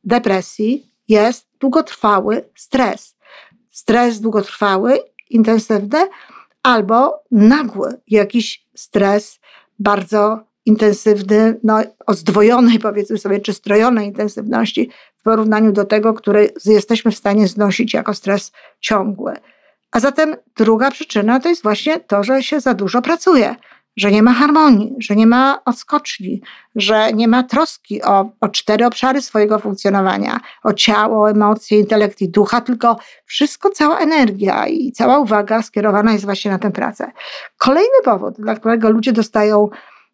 depresji 0.04 0.92
jest 1.08 1.49
długotrwały 1.61 2.44
stres. 2.54 3.16
Stres 3.70 4.20
długotrwały, 4.20 4.99
intensywny, 5.30 6.08
albo 6.62 7.23
nagły 7.30 8.00
jakiś 8.08 8.66
stres 8.75 9.40
bardzo 9.78 10.40
intensywny, 10.66 11.61
no, 11.62 11.82
o 12.06 12.14
zdwojonej 12.14 12.78
powiedzmy 12.78 13.18
sobie, 13.18 13.40
czy 13.40 13.52
strojonej 13.52 14.06
intensywności 14.06 14.90
w 15.16 15.23
porównaniu 15.23 15.73
do 15.73 15.85
tego, 15.85 16.14
który 16.14 16.52
jesteśmy 16.64 17.11
w 17.11 17.16
stanie 17.16 17.49
znosić 17.49 17.94
jako 17.94 18.14
stres 18.14 18.52
ciągły. 18.80 19.35
A 19.90 20.00
zatem 20.00 20.37
druga 20.56 20.90
przyczyna 20.90 21.40
to 21.40 21.49
jest 21.49 21.62
właśnie 21.62 22.00
to, 22.00 22.25
że 22.25 22.42
się 22.42 22.61
za 22.61 22.75
dużo 22.75 23.02
pracuje, 23.02 23.56
że 23.97 24.12
nie 24.12 24.23
ma 24.23 24.33
harmonii, 24.33 24.95
że 24.99 25.17
nie 25.17 25.26
ma 25.26 25.61
odskoczni, 25.65 26.43
że 26.75 27.12
nie 27.12 27.29
ma 27.29 27.43
troski 27.43 28.03
o, 28.03 28.31
o 28.41 28.49
cztery 28.49 28.87
obszary 28.87 29.23
swojego 29.23 29.59
funkcjonowania, 29.59 30.41
o 30.65 30.73
ciało, 30.73 31.31
emocje, 31.31 31.79
intelekt 31.79 32.21
i 32.21 32.29
ducha, 32.29 32.61
tylko 32.61 32.99
wszystko, 33.25 33.71
cała 33.71 33.99
energia 33.99 34.67
i 34.67 34.93
cała 34.93 35.19
uwaga 35.19 35.62
skierowana 35.62 36.12
jest 36.12 36.25
właśnie 36.25 36.50
na 36.50 36.59
tę 36.59 36.71
pracę. 36.71 37.11
Kolejny 37.59 38.03
powód, 38.05 38.35
dla 38.38 38.55
którego 38.55 38.91
ludzie 38.91 39.12
dostają 39.12 39.69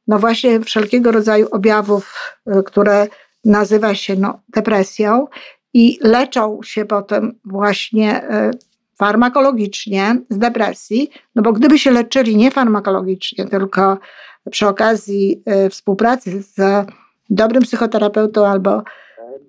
no 0.06 0.18
właśnie 0.18 0.60
wszelkiego 0.60 1.12
rodzaju 1.12 1.48
objawów, 1.50 2.16
y, 2.48 2.62
które 2.62 3.06
nazywa 3.44 3.94
się 3.94 4.16
no, 4.16 4.40
depresją 4.48 5.26
i 5.74 5.98
leczą 6.02 6.60
się 6.64 6.84
potem 6.84 7.38
właśnie 7.44 8.24
y, 8.24 8.71
farmakologicznie 9.02 10.16
z 10.30 10.38
depresji, 10.38 11.10
no 11.34 11.42
bo 11.42 11.52
gdyby 11.52 11.78
się 11.78 11.90
leczyli 11.90 12.36
nie 12.36 12.50
farmakologicznie, 12.50 13.44
tylko 13.44 13.98
przy 14.50 14.68
okazji 14.68 15.42
y, 15.66 15.70
współpracy 15.70 16.42
z 16.42 16.86
dobrym 17.30 17.62
psychoterapeutą 17.62 18.46
albo 18.46 18.82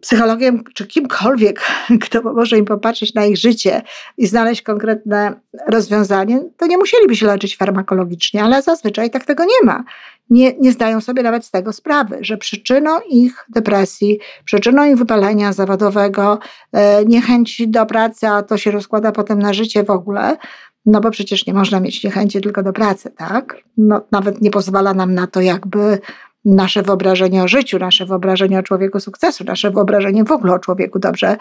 psychologiem 0.02 0.64
czy 0.74 0.88
kimkolwiek, 0.88 1.62
kto 2.06 2.22
może 2.34 2.58
im 2.58 2.66
popatrzeć 2.66 3.14
na 3.14 3.26
ich 3.26 3.38
życie 3.38 3.82
i 4.18 4.28
znaleźć 4.28 4.62
konkretne 4.62 5.40
rozwiązanie, 5.68 6.44
to 6.58 6.68
nie 6.68 6.78
musieliby 6.78 7.16
się 7.16 7.26
leczyć 7.26 7.58
farmakologicznie, 7.58 8.44
ale 8.44 8.62
zazwyczaj 8.62 9.12
tak 9.12 9.26
tego 9.26 9.44
nie 9.44 9.66
ma. 9.66 9.84
Nie, 10.30 10.54
nie 10.60 10.72
zdają 10.72 11.02
sobie 11.02 11.24
nawet 11.24 11.46
z 11.46 11.52
tego 11.52 11.74
sprawy, 11.74 12.18
że 12.22 12.38
przyczyną 12.38 13.00
ich 13.10 13.46
depresji, 13.50 14.20
przyczyną 14.46 14.90
ich 14.90 14.98
wypalenia 14.98 15.54
zawodowego, 15.54 16.40
e, 16.72 17.06
niechęci 17.06 17.70
do 17.70 17.86
pracy, 17.86 18.28
a 18.28 18.44
to 18.44 18.58
się 18.58 18.72
rozkłada 18.72 19.12
potem 19.12 19.40
na 19.40 19.54
życie 19.54 19.84
w 19.84 19.90
ogóle, 19.90 20.38
no 20.86 21.02
bo 21.02 21.12
przecież 21.12 21.46
nie 21.46 21.54
można 21.54 21.80
mieć 21.80 22.04
niechęci 22.04 22.42
tylko 22.42 22.64
do 22.64 22.74
pracy, 22.74 23.12
tak? 23.18 23.58
No, 23.78 24.02
nawet 24.12 24.42
nie 24.42 24.52
pozwala 24.52 24.94
nam 24.94 25.14
na 25.14 25.28
to 25.28 25.42
jakby 25.42 26.00
nasze 26.46 26.82
wyobrażenie 26.82 27.44
o 27.44 27.48
życiu, 27.48 27.80
nasze 27.80 28.06
wyobrażenie 28.06 28.60
o 28.60 28.64
człowieku 28.64 29.00
sukcesu, 29.00 29.44
nasze 29.44 29.72
wyobrażenie 29.72 30.24
w 30.24 30.32
ogóle 30.32 30.54
o 30.54 30.60
człowieku 30.60 31.00
dobrze 31.00 31.38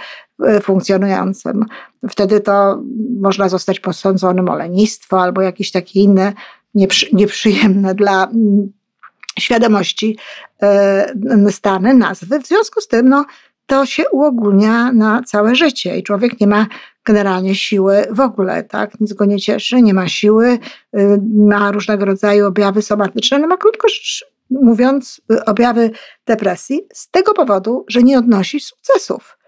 e, 0.47 0.61
funkcjonującym. 0.61 1.65
Wtedy 2.11 2.41
to 2.41 2.83
można 3.21 3.49
zostać 3.49 3.81
posądzonym 3.81 4.49
o 4.49 4.57
lenistwo 4.57 5.21
albo 5.21 5.43
jakieś 5.43 5.71
takie 5.71 6.01
inne 6.01 6.33
nieprzy, 6.75 7.07
nieprzyjemne 7.13 7.95
dla 7.95 8.25
mm, 8.25 8.73
świadomości 9.39 10.19
e, 10.63 11.15
stany, 11.51 11.95
nazwy. 11.95 12.41
W 12.41 12.47
związku 12.47 12.81
z 12.81 12.89
tym 12.89 13.09
no, 13.09 13.25
to 13.67 13.87
się 13.87 14.09
uogólnia 14.11 14.93
na 14.93 15.23
całe 15.23 15.55
życie 15.55 15.99
i 15.99 16.03
człowiek 16.03 16.41
nie 16.41 16.47
ma 16.47 16.67
generalnie 17.05 17.55
siły 17.55 18.07
w 18.11 18.21
ogóle, 18.21 18.65
tak? 18.65 19.01
Nic 19.01 19.13
go 19.13 19.25
nie 19.25 19.39
cieszy, 19.39 19.83
nie 19.83 19.95
ma 19.95 20.09
siły, 20.09 20.59
y, 20.97 21.21
ma 21.35 21.73
różnego 21.73 22.05
rodzaju 22.05 22.47
objawy 22.47 22.83
somatyczne, 22.83 23.39
no 23.39 23.47
ma 23.47 23.57
krótko 23.57 23.89
mówiąc, 24.63 25.21
y, 25.33 25.45
objawy 25.45 25.91
depresji 26.27 26.81
z 26.93 27.11
tego 27.11 27.35
powodu, 27.35 27.85
że 27.89 28.03
nie 28.03 28.19
odnosi 28.19 28.61
sukcesów. 28.61 29.39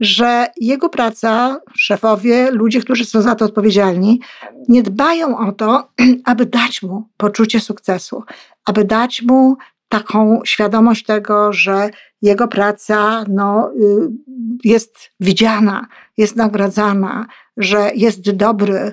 Że 0.00 0.46
jego 0.56 0.88
praca, 0.88 1.60
szefowie, 1.74 2.50
ludzie, 2.50 2.80
którzy 2.80 3.04
są 3.04 3.22
za 3.22 3.34
to 3.34 3.44
odpowiedzialni, 3.44 4.20
nie 4.68 4.82
dbają 4.82 5.38
o 5.38 5.52
to, 5.52 5.88
aby 6.24 6.46
dać 6.46 6.82
mu 6.82 7.08
poczucie 7.16 7.60
sukcesu, 7.60 8.22
aby 8.64 8.84
dać 8.84 9.22
mu 9.22 9.56
taką 9.88 10.40
świadomość 10.44 11.04
tego, 11.04 11.52
że 11.52 11.90
jego 12.22 12.48
praca 12.48 13.24
no, 13.28 13.70
y, 13.72 14.08
jest 14.64 14.96
widziana, 15.20 15.86
jest 16.16 16.36
nagradzana, 16.36 17.26
że 17.56 17.90
jest 17.94 18.30
dobry, 18.30 18.92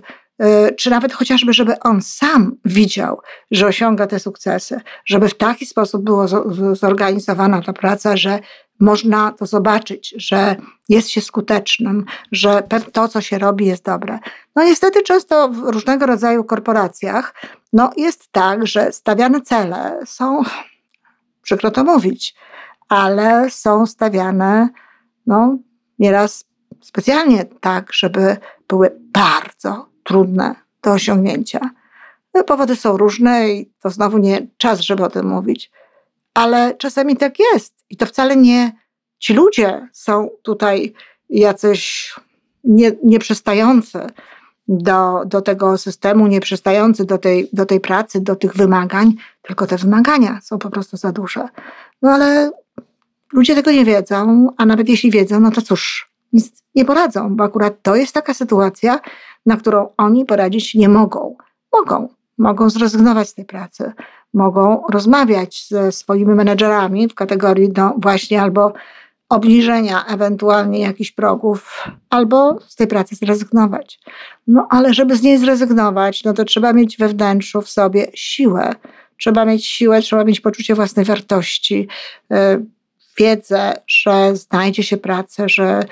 czy 0.78 0.90
nawet 0.90 1.14
chociażby, 1.14 1.54
żeby 1.54 1.80
on 1.80 2.02
sam 2.02 2.56
widział, 2.66 3.22
że 3.52 3.68
osiąga 3.68 4.08
te 4.08 4.20
sukcesy, 4.20 4.82
żeby 5.06 5.30
w 5.30 5.38
taki 5.38 5.66
sposób 5.66 6.04
była 6.04 6.28
zorganizowana 6.74 7.62
ta 7.62 7.74
praca, 7.74 8.18
że 8.18 8.40
można 8.80 9.32
to 9.32 9.46
zobaczyć, 9.46 10.14
że 10.18 10.56
jest 10.90 11.10
się 11.10 11.22
skutecznym, 11.22 12.06
że 12.32 12.64
to, 12.94 13.08
co 13.08 13.22
się 13.22 13.40
robi, 13.40 13.66
jest 13.66 13.86
dobre. 13.86 14.20
No 14.56 14.64
niestety 14.64 15.04
często 15.04 15.50
w 15.50 15.58
różnego 15.58 16.06
rodzaju 16.06 16.44
korporacjach 16.44 17.36
no, 17.74 17.92
jest 17.98 18.32
tak, 18.32 18.68
że 18.68 18.92
stawiane 18.92 19.42
cele 19.42 20.00
są, 20.06 20.44
przykro 21.42 21.72
to 21.72 21.84
mówić, 21.84 22.36
ale 22.90 23.50
są 23.50 23.86
stawiane 23.86 24.70
no, 25.28 25.58
nieraz 26.00 26.46
specjalnie 26.82 27.46
tak, 27.46 27.94
żeby 27.94 28.38
były 28.68 28.92
bardzo 29.14 29.91
trudne 30.04 30.56
do 30.82 30.92
osiągnięcia. 30.92 31.70
No, 32.34 32.44
powody 32.44 32.76
są 32.76 32.98
różne 32.98 33.50
i 33.50 33.72
to 33.82 33.90
znowu 33.90 34.18
nie 34.18 34.48
czas, 34.58 34.80
żeby 34.80 35.04
o 35.04 35.10
tym 35.10 35.28
mówić, 35.28 35.72
ale 36.34 36.76
czasami 36.76 37.18
tak 37.18 37.40
jest 37.40 37.76
i 37.90 37.98
to 37.98 38.06
wcale 38.06 38.36
nie 38.36 38.72
ci 39.20 39.34
ludzie 39.34 39.88
są 39.94 40.30
tutaj 40.42 40.94
jacyś 41.30 42.14
nie, 42.64 42.92
nieprzystający 43.04 44.00
do, 44.68 45.22
do 45.26 45.42
tego 45.42 45.78
systemu, 45.78 46.28
nieprzystający 46.28 47.06
do 47.06 47.18
tej, 47.18 47.50
do 47.54 47.66
tej 47.66 47.80
pracy, 47.80 48.22
do 48.22 48.36
tych 48.36 48.56
wymagań, 48.56 49.14
tylko 49.42 49.68
te 49.68 49.78
wymagania 49.78 50.40
są 50.44 50.60
po 50.60 50.70
prostu 50.70 50.98
za 50.98 51.12
duże. 51.12 51.48
No 52.02 52.10
ale 52.12 52.52
ludzie 53.34 53.56
tego 53.56 53.72
nie 53.72 53.86
wiedzą, 53.86 54.48
a 54.58 54.66
nawet 54.66 54.90
jeśli 54.90 55.12
wiedzą, 55.12 55.40
no 55.40 55.52
to 55.52 55.62
cóż, 55.62 56.12
nic 56.34 56.64
nie 56.76 56.86
poradzą, 56.86 57.36
bo 57.36 57.44
akurat 57.44 57.82
to 57.82 57.96
jest 57.96 58.14
taka 58.14 58.34
sytuacja, 58.34 59.00
na 59.46 59.58
którą 59.58 59.90
oni 59.98 60.26
poradzić 60.26 60.76
nie 60.76 60.90
mogą. 60.90 61.36
Mogą, 61.74 62.08
mogą 62.38 62.70
zrezygnować 62.70 63.30
z 63.30 63.34
tej 63.34 63.46
pracy, 63.46 63.92
mogą 64.34 64.84
rozmawiać 64.90 65.68
ze 65.68 65.92
swoimi 65.92 66.36
menedżerami 66.36 67.08
w 67.08 67.16
kategorii 67.16 67.72
no 67.78 67.96
właśnie 67.98 68.42
albo 68.42 68.74
obniżenia 69.30 70.06
ewentualnie 70.06 70.80
jakichś 70.80 71.12
progów, 71.12 71.88
albo 72.10 72.60
z 72.68 72.76
tej 72.76 72.88
pracy 72.88 73.16
zrezygnować. 73.16 74.00
No 74.48 74.68
ale 74.70 74.94
żeby 74.94 75.16
z 75.16 75.22
niej 75.22 75.38
zrezygnować, 75.38 76.24
no 76.24 76.34
to 76.34 76.46
trzeba 76.46 76.74
mieć 76.74 76.98
we 76.98 77.08
wnętrzu 77.08 77.62
w 77.62 77.70
sobie 77.70 78.08
siłę. 78.14 78.74
Trzeba 79.18 79.46
mieć 79.46 79.66
siłę, 79.66 80.02
trzeba 80.02 80.24
mieć 80.24 80.42
poczucie 80.42 80.76
własnej 80.76 81.06
wartości, 81.06 81.88
yy, 82.30 82.38
wiedzę, 83.18 83.74
że 83.88 84.36
znajdzie 84.36 84.84
się 84.84 84.98
pracę, 84.98 85.50
że 85.50 85.84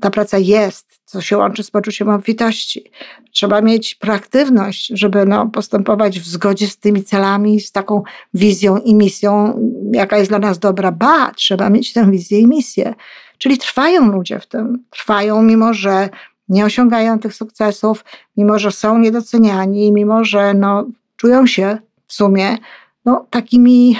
ta 0.00 0.10
praca 0.10 0.38
jest, 0.38 1.00
co 1.04 1.20
się 1.20 1.36
łączy 1.36 1.62
z 1.62 1.70
poczuciem 1.70 2.08
obfitości. 2.08 2.90
Trzeba 3.32 3.60
mieć 3.60 3.94
proaktywność, 3.94 4.90
żeby 4.94 5.26
no, 5.26 5.46
postępować 5.46 6.20
w 6.20 6.26
zgodzie 6.26 6.66
z 6.66 6.78
tymi 6.78 7.04
celami, 7.04 7.60
z 7.60 7.72
taką 7.72 8.02
wizją 8.34 8.78
i 8.78 8.94
misją, 8.94 9.60
jaka 9.92 10.18
jest 10.18 10.30
dla 10.30 10.38
nas 10.38 10.58
dobra. 10.58 10.92
Ba, 10.92 11.32
trzeba 11.36 11.70
mieć 11.70 11.92
tę 11.92 12.10
wizję 12.10 12.40
i 12.40 12.46
misję. 12.46 12.94
Czyli 13.38 13.58
trwają 13.58 14.12
ludzie 14.12 14.40
w 14.40 14.46
tym. 14.46 14.84
Trwają, 14.90 15.42
mimo 15.42 15.74
że 15.74 16.08
nie 16.48 16.64
osiągają 16.64 17.18
tych 17.18 17.34
sukcesów, 17.34 18.04
mimo 18.36 18.58
że 18.58 18.72
są 18.72 18.98
niedoceniani, 18.98 19.92
mimo 19.92 20.24
że 20.24 20.54
no, 20.54 20.86
czują 21.16 21.46
się 21.46 21.78
w 22.06 22.12
sumie 22.12 22.58
no, 23.04 23.26
takimi, 23.30 23.96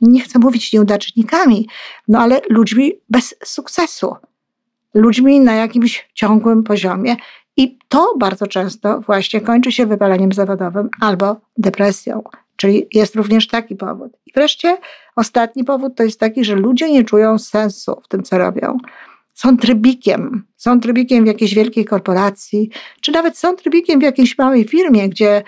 nie 0.00 0.20
chcę 0.20 0.38
mówić 0.38 0.72
nieudacznikami, 0.72 1.68
no 2.08 2.18
ale 2.18 2.40
ludźmi 2.50 2.92
bez 3.08 3.34
sukcesu 3.44 4.16
ludźmi 4.94 5.40
na 5.40 5.54
jakimś 5.54 6.08
ciągłym 6.14 6.62
poziomie. 6.62 7.16
I 7.56 7.78
to 7.88 8.14
bardzo 8.18 8.46
często 8.46 9.00
właśnie 9.00 9.40
kończy 9.40 9.72
się 9.72 9.86
wypaleniem 9.86 10.32
zawodowym 10.32 10.88
albo 11.00 11.36
depresją. 11.56 12.22
Czyli 12.56 12.86
jest 12.92 13.16
również 13.16 13.46
taki 13.46 13.76
powód. 13.76 14.12
I 14.26 14.32
wreszcie 14.34 14.76
ostatni 15.16 15.64
powód 15.64 15.96
to 15.96 16.02
jest 16.02 16.20
taki, 16.20 16.44
że 16.44 16.54
ludzie 16.54 16.90
nie 16.90 17.04
czują 17.04 17.38
sensu 17.38 18.00
w 18.04 18.08
tym, 18.08 18.22
co 18.22 18.38
robią. 18.38 18.78
Są 19.34 19.56
trybikiem, 19.56 20.46
są 20.56 20.80
trybikiem 20.80 21.24
w 21.24 21.26
jakiejś 21.26 21.54
wielkiej 21.54 21.84
korporacji, 21.84 22.70
czy 23.00 23.12
nawet 23.12 23.38
są 23.38 23.56
trybikiem 23.56 24.00
w 24.00 24.02
jakiejś 24.02 24.38
małej 24.38 24.64
firmie, 24.64 25.08
gdzie 25.08 25.42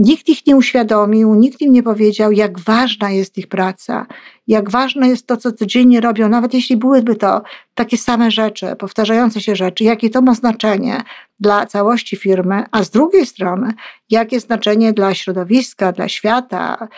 Nikt 0.00 0.28
ich 0.28 0.46
nie 0.46 0.56
uświadomił, 0.56 1.34
nikt 1.34 1.60
im 1.60 1.72
nie 1.72 1.82
powiedział, 1.82 2.32
jak 2.32 2.58
ważna 2.58 3.10
jest 3.10 3.38
ich 3.38 3.46
praca, 3.46 4.06
jak 4.46 4.70
ważne 4.70 5.08
jest 5.08 5.26
to, 5.26 5.36
co 5.36 5.52
codziennie 5.52 6.00
robią, 6.00 6.28
nawet 6.28 6.54
jeśli 6.54 6.76
byłyby 6.76 7.16
to 7.16 7.42
takie 7.74 7.98
same 7.98 8.30
rzeczy, 8.30 8.76
powtarzające 8.78 9.40
się 9.40 9.56
rzeczy, 9.56 9.84
jakie 9.84 10.10
to 10.10 10.22
ma 10.22 10.34
znaczenie 10.34 11.02
dla 11.40 11.66
całości 11.66 12.16
firmy, 12.16 12.64
a 12.70 12.82
z 12.82 12.90
drugiej 12.90 13.26
strony, 13.26 13.72
jakie 14.10 14.40
znaczenie 14.40 14.92
dla 14.92 15.14
środowiska, 15.14 15.92
dla 15.92 16.08
świata, 16.08 16.88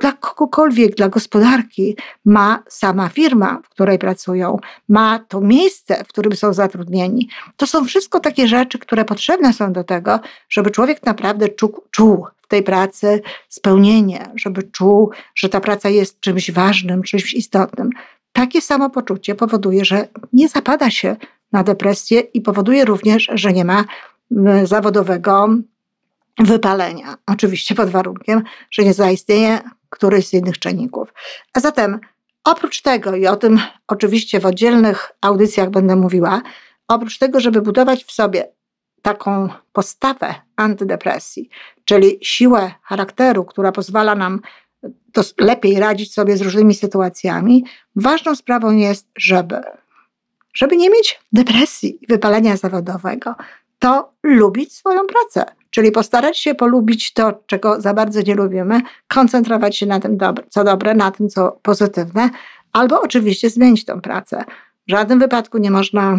dla 0.00 0.12
kogokolwiek, 0.12 0.94
dla 0.94 1.08
gospodarki 1.08 1.96
ma 2.24 2.62
sama 2.68 3.08
firma, 3.08 3.60
w 3.64 3.68
której 3.68 3.98
pracują, 3.98 4.56
ma 4.88 5.18
to 5.28 5.40
miejsce, 5.40 6.04
w 6.04 6.08
którym 6.08 6.36
są 6.36 6.52
zatrudnieni. 6.52 7.28
To 7.56 7.66
są 7.66 7.84
wszystko 7.84 8.20
takie 8.20 8.48
rzeczy, 8.48 8.78
które 8.78 9.04
potrzebne 9.04 9.52
są 9.52 9.72
do 9.72 9.84
tego, 9.84 10.20
żeby 10.48 10.70
człowiek 10.70 11.06
naprawdę 11.06 11.48
czuł, 11.90 12.26
tej 12.48 12.62
pracy 12.62 13.22
spełnienie, 13.48 14.30
żeby 14.34 14.62
czuł, 14.62 15.10
że 15.34 15.48
ta 15.48 15.60
praca 15.60 15.88
jest 15.88 16.20
czymś 16.20 16.50
ważnym, 16.50 17.02
czymś 17.02 17.34
istotnym. 17.34 17.90
Takie 18.32 18.60
samopoczucie 18.60 19.34
powoduje, 19.34 19.84
że 19.84 20.08
nie 20.32 20.48
zapada 20.48 20.90
się 20.90 21.16
na 21.52 21.62
depresję 21.62 22.20
i 22.20 22.40
powoduje 22.40 22.84
również, 22.84 23.28
że 23.34 23.52
nie 23.52 23.64
ma 23.64 23.84
zawodowego 24.64 25.48
wypalenia. 26.38 27.16
Oczywiście 27.26 27.74
pod 27.74 27.90
warunkiem, 27.90 28.42
że 28.70 28.84
nie 28.84 28.94
zaistnieje 28.94 29.60
któryś 29.90 30.26
z 30.26 30.32
innych 30.32 30.58
czynników. 30.58 31.08
A 31.54 31.60
zatem 31.60 32.00
oprócz 32.44 32.82
tego, 32.82 33.16
i 33.16 33.26
o 33.26 33.36
tym 33.36 33.60
oczywiście 33.88 34.40
w 34.40 34.46
oddzielnych 34.46 35.12
audycjach 35.20 35.70
będę 35.70 35.96
mówiła, 35.96 36.42
oprócz 36.88 37.18
tego, 37.18 37.40
żeby 37.40 37.62
budować 37.62 38.04
w 38.04 38.12
sobie 38.12 38.48
taką 39.06 39.48
postawę 39.72 40.34
antydepresji, 40.56 41.48
czyli 41.84 42.18
siłę 42.22 42.72
charakteru, 42.82 43.44
która 43.44 43.72
pozwala 43.72 44.14
nam 44.14 44.40
lepiej 45.40 45.80
radzić 45.80 46.12
sobie 46.14 46.36
z 46.36 46.40
różnymi 46.40 46.74
sytuacjami, 46.74 47.64
ważną 47.96 48.34
sprawą 48.34 48.70
jest, 48.70 49.08
żeby, 49.16 49.60
żeby 50.54 50.76
nie 50.76 50.90
mieć 50.90 51.20
depresji 51.32 52.04
i 52.04 52.06
wypalenia 52.06 52.56
zawodowego, 52.56 53.34
to 53.78 54.12
lubić 54.22 54.72
swoją 54.74 55.00
pracę. 55.06 55.52
Czyli 55.70 55.92
postarać 55.92 56.38
się 56.38 56.54
polubić 56.54 57.12
to, 57.12 57.42
czego 57.46 57.80
za 57.80 57.94
bardzo 57.94 58.20
nie 58.22 58.34
lubimy, 58.34 58.80
koncentrować 59.08 59.76
się 59.76 59.86
na 59.86 60.00
tym, 60.00 60.18
co 60.48 60.64
dobre, 60.64 60.94
na 60.94 61.10
tym, 61.10 61.28
co 61.28 61.58
pozytywne, 61.62 62.30
albo 62.72 63.00
oczywiście 63.00 63.50
zmienić 63.50 63.84
tą 63.84 64.00
pracę. 64.00 64.44
W 64.88 64.90
żadnym 64.90 65.18
wypadku 65.18 65.58
nie 65.58 65.70
można 65.70 66.18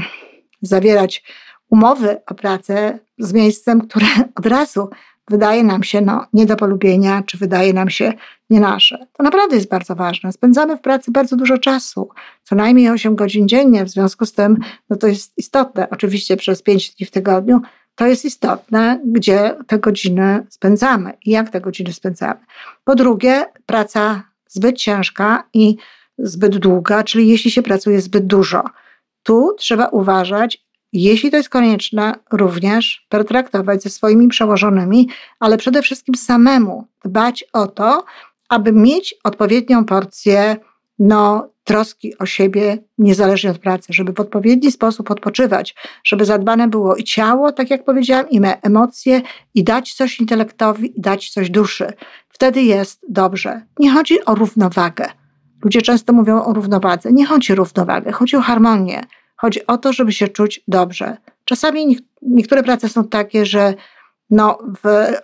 zawierać 0.61 1.23
umowy 1.69 2.17
o 2.27 2.35
pracę 2.35 2.99
z 3.19 3.33
miejscem, 3.33 3.81
które 3.87 4.07
od 4.35 4.45
razu 4.45 4.89
wydaje 5.29 5.63
nam 5.63 5.83
się 5.83 6.01
no, 6.01 6.25
nie 6.33 6.45
do 6.45 6.55
polubienia, 6.55 7.23
czy 7.25 7.37
wydaje 7.37 7.73
nam 7.73 7.89
się 7.89 8.13
nie 8.49 8.59
nasze. 8.59 9.07
To 9.13 9.23
naprawdę 9.23 9.55
jest 9.55 9.69
bardzo 9.69 9.95
ważne. 9.95 10.31
Spędzamy 10.31 10.77
w 10.77 10.81
pracy 10.81 11.11
bardzo 11.11 11.35
dużo 11.35 11.57
czasu, 11.57 12.09
co 12.43 12.55
najmniej 12.55 12.89
8 12.89 13.15
godzin 13.15 13.47
dziennie, 13.47 13.85
w 13.85 13.89
związku 13.89 14.25
z 14.25 14.33
tym 14.33 14.57
no, 14.89 14.97
to 14.97 15.07
jest 15.07 15.37
istotne. 15.37 15.89
Oczywiście 15.89 16.37
przez 16.37 16.61
5 16.61 16.95
dni 16.95 17.05
w 17.05 17.11
tygodniu 17.11 17.61
to 17.95 18.07
jest 18.07 18.25
istotne, 18.25 19.01
gdzie 19.05 19.55
te 19.67 19.79
godziny 19.79 20.45
spędzamy 20.49 21.13
i 21.25 21.31
jak 21.31 21.49
te 21.49 21.61
godziny 21.61 21.93
spędzamy. 21.93 22.39
Po 22.83 22.95
drugie, 22.95 23.45
praca 23.65 24.23
zbyt 24.47 24.77
ciężka 24.77 25.43
i 25.53 25.77
zbyt 26.17 26.57
długa, 26.57 27.03
czyli 27.03 27.27
jeśli 27.27 27.51
się 27.51 27.61
pracuje 27.61 28.01
zbyt 28.01 28.27
dużo. 28.27 28.63
Tu 29.23 29.55
trzeba 29.57 29.87
uważać 29.87 30.66
jeśli 30.93 31.31
to 31.31 31.37
jest 31.37 31.49
konieczne, 31.49 32.13
również 32.31 33.05
pertraktować 33.09 33.83
ze 33.83 33.89
swoimi 33.89 34.27
przełożonymi, 34.27 35.09
ale 35.39 35.57
przede 35.57 35.81
wszystkim 35.81 36.15
samemu 36.15 36.87
dbać 37.05 37.45
o 37.53 37.67
to, 37.67 38.05
aby 38.49 38.71
mieć 38.71 39.15
odpowiednią 39.23 39.85
porcję 39.85 40.55
no, 40.99 41.49
troski 41.63 42.17
o 42.17 42.25
siebie 42.25 42.77
niezależnie 42.97 43.51
od 43.51 43.59
pracy, 43.59 43.93
żeby 43.93 44.13
w 44.13 44.19
odpowiedni 44.19 44.71
sposób 44.71 45.11
odpoczywać, 45.11 45.75
żeby 46.03 46.25
zadbane 46.25 46.67
było 46.67 46.95
i 46.95 47.03
ciało, 47.03 47.51
tak 47.51 47.69
jak 47.69 47.85
powiedziałam, 47.85 48.29
i 48.29 48.41
emocje, 48.61 49.21
i 49.55 49.63
dać 49.63 49.93
coś 49.93 50.19
intelektowi, 50.19 50.99
i 50.99 51.01
dać 51.01 51.29
coś 51.29 51.49
duszy. 51.49 51.93
Wtedy 52.29 52.61
jest 52.61 53.01
dobrze. 53.09 53.61
Nie 53.79 53.91
chodzi 53.91 54.25
o 54.25 54.35
równowagę. 54.35 55.05
Ludzie 55.63 55.81
często 55.81 56.13
mówią 56.13 56.43
o 56.43 56.53
równowadze. 56.53 57.11
Nie 57.11 57.25
chodzi 57.25 57.53
o 57.53 57.55
równowagę, 57.55 58.11
chodzi 58.11 58.35
o 58.35 58.41
harmonię. 58.41 59.03
Chodzi 59.37 59.67
o 59.67 59.77
to, 59.77 59.93
żeby 59.93 60.11
się 60.11 60.27
czuć 60.27 60.63
dobrze. 60.67 61.17
Czasami 61.45 61.97
niektóre 62.21 62.63
prace 62.63 62.89
są 62.89 63.07
takie, 63.07 63.45
że 63.45 63.73
no, 64.29 64.57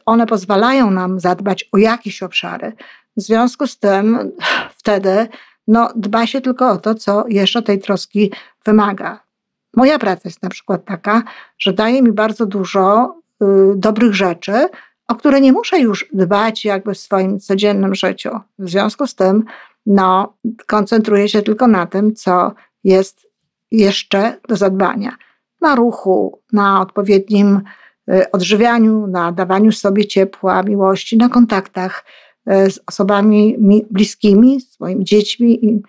one 0.06 0.26
pozwalają 0.26 0.92
nam 0.92 1.20
zadbać 1.20 1.70
o 1.72 1.78
jakieś 1.78 2.24
obszary. 2.24 2.74
W 3.18 3.22
związku 3.22 3.68
z 3.68 3.80
tym 3.80 4.32
wtedy 4.80 5.28
no, 5.68 5.90
dba 5.96 6.28
się 6.28 6.42
tylko 6.42 6.70
o 6.70 6.78
to, 6.78 6.96
co 6.96 7.26
jeszcze 7.28 7.62
tej 7.62 7.80
troski 7.80 8.32
wymaga. 8.66 9.20
Moja 9.76 10.00
praca 10.00 10.22
jest 10.26 10.44
na 10.44 10.50
przykład 10.50 10.86
taka, 10.86 11.24
że 11.60 11.74
daje 11.74 12.02
mi 12.02 12.12
bardzo 12.12 12.46
dużo 12.46 13.16
y, 13.44 13.46
dobrych 13.76 14.16
rzeczy, 14.16 14.68
o 15.08 15.16
które 15.16 15.42
nie 15.42 15.54
muszę 15.54 15.80
już 15.80 16.10
dbać 16.14 16.66
jakby 16.66 16.94
w 16.94 17.00
swoim 17.00 17.40
codziennym 17.40 17.96
życiu. 17.96 18.40
W 18.60 18.70
związku 18.70 19.08
z 19.08 19.16
tym 19.16 19.44
no, 19.86 20.34
koncentruję 20.68 21.30
się 21.30 21.42
tylko 21.42 21.68
na 21.68 21.86
tym, 21.86 22.16
co 22.16 22.52
jest 22.84 23.28
jeszcze 23.78 24.40
do 24.48 24.56
zadbania. 24.56 25.16
Na 25.62 25.76
ruchu, 25.76 26.42
na 26.54 26.82
odpowiednim 26.82 27.62
y, 28.12 28.32
odżywianiu, 28.32 29.08
na 29.08 29.32
dawaniu 29.32 29.72
sobie 29.72 30.06
ciepła, 30.06 30.64
miłości, 30.64 31.18
na 31.18 31.30
kontaktach 31.30 32.06
y, 32.52 32.72
z 32.72 32.80
osobami 32.88 33.58
bliskimi, 33.92 34.62
swoimi 34.62 35.06
dziećmi 35.06 35.66
i 35.66 35.82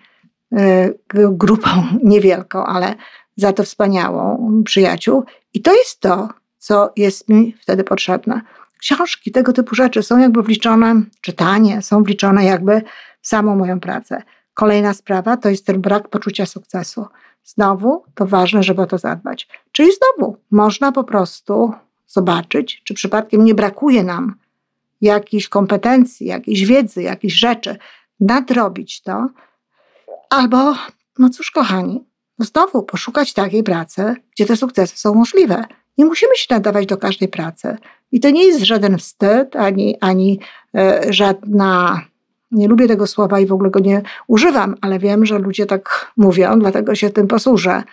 y, 0.59 0.97
grupą 1.13 1.69
niewielką, 2.03 2.65
ale 2.65 2.95
za 3.37 3.53
to 3.53 3.63
wspaniałą 3.63 4.61
przyjaciół. 4.65 5.23
I 5.53 5.61
to 5.61 5.73
jest 5.73 5.99
to, 5.99 6.29
co 6.57 6.91
jest 6.95 7.29
mi 7.29 7.55
wtedy 7.61 7.83
potrzebne. 7.83 8.41
Książki, 8.79 9.31
tego 9.31 9.53
typu 9.53 9.75
rzeczy 9.75 10.03
są 10.03 10.17
jakby 10.17 10.43
wliczone, 10.43 11.01
czytanie, 11.21 11.81
są 11.81 12.03
wliczone 12.03 12.45
jakby 12.45 12.81
w 13.21 13.27
samą 13.27 13.55
moją 13.55 13.79
pracę. 13.79 14.23
Kolejna 14.53 14.93
sprawa 14.93 15.37
to 15.37 15.49
jest 15.49 15.65
ten 15.65 15.81
brak 15.81 16.09
poczucia 16.09 16.45
sukcesu. 16.45 17.05
Znowu 17.45 18.03
to 18.15 18.25
ważne, 18.25 18.63
żeby 18.63 18.81
o 18.81 18.87
to 18.87 18.97
zadbać. 18.97 19.47
Czyli 19.71 19.89
znowu 19.91 20.37
można 20.51 20.91
po 20.91 21.03
prostu 21.03 21.73
zobaczyć, 22.07 22.81
czy 22.83 22.93
przypadkiem 22.93 23.45
nie 23.45 23.55
brakuje 23.55 24.03
nam 24.03 24.35
jakichś 25.01 25.47
kompetencji, 25.47 26.27
jakiejś 26.27 26.65
wiedzy, 26.65 27.01
jakichś 27.01 27.33
rzeczy, 27.33 27.77
nadrobić 28.19 29.01
to, 29.01 29.27
albo, 30.29 30.75
no 31.19 31.29
cóż, 31.29 31.51
kochani, 31.51 32.03
znowu 32.39 32.83
poszukać 32.83 33.33
takiej 33.33 33.63
pracy, 33.63 34.15
gdzie 34.31 34.45
te 34.45 34.57
sukcesy 34.57 34.97
są 34.97 35.13
możliwe. 35.13 35.65
Nie 35.97 36.05
musimy 36.05 36.35
się 36.35 36.47
nadawać 36.49 36.85
do 36.85 36.97
każdej 36.97 37.27
pracy. 37.27 37.77
I 38.11 38.19
to 38.19 38.29
nie 38.29 38.45
jest 38.45 38.59
żaden 38.59 38.97
wstyd, 38.97 39.55
ani, 39.55 39.97
ani 40.01 40.39
e, 40.77 41.01
żadna. 41.09 42.01
Nie 42.55 42.67
lubię 42.67 42.87
tego 42.87 43.07
słowa 43.07 43.39
i 43.39 43.45
w 43.45 43.53
ogóle 43.53 43.69
go 43.69 43.79
nie 43.79 44.01
używam, 44.27 44.75
ale 44.81 44.99
wiem, 44.99 45.25
że 45.25 45.39
ludzie 45.39 45.65
tak 45.65 46.11
mówią, 46.17 46.59
dlatego 46.59 46.95
się 46.95 47.09
tym 47.09 47.27
posłużę. 47.27 47.83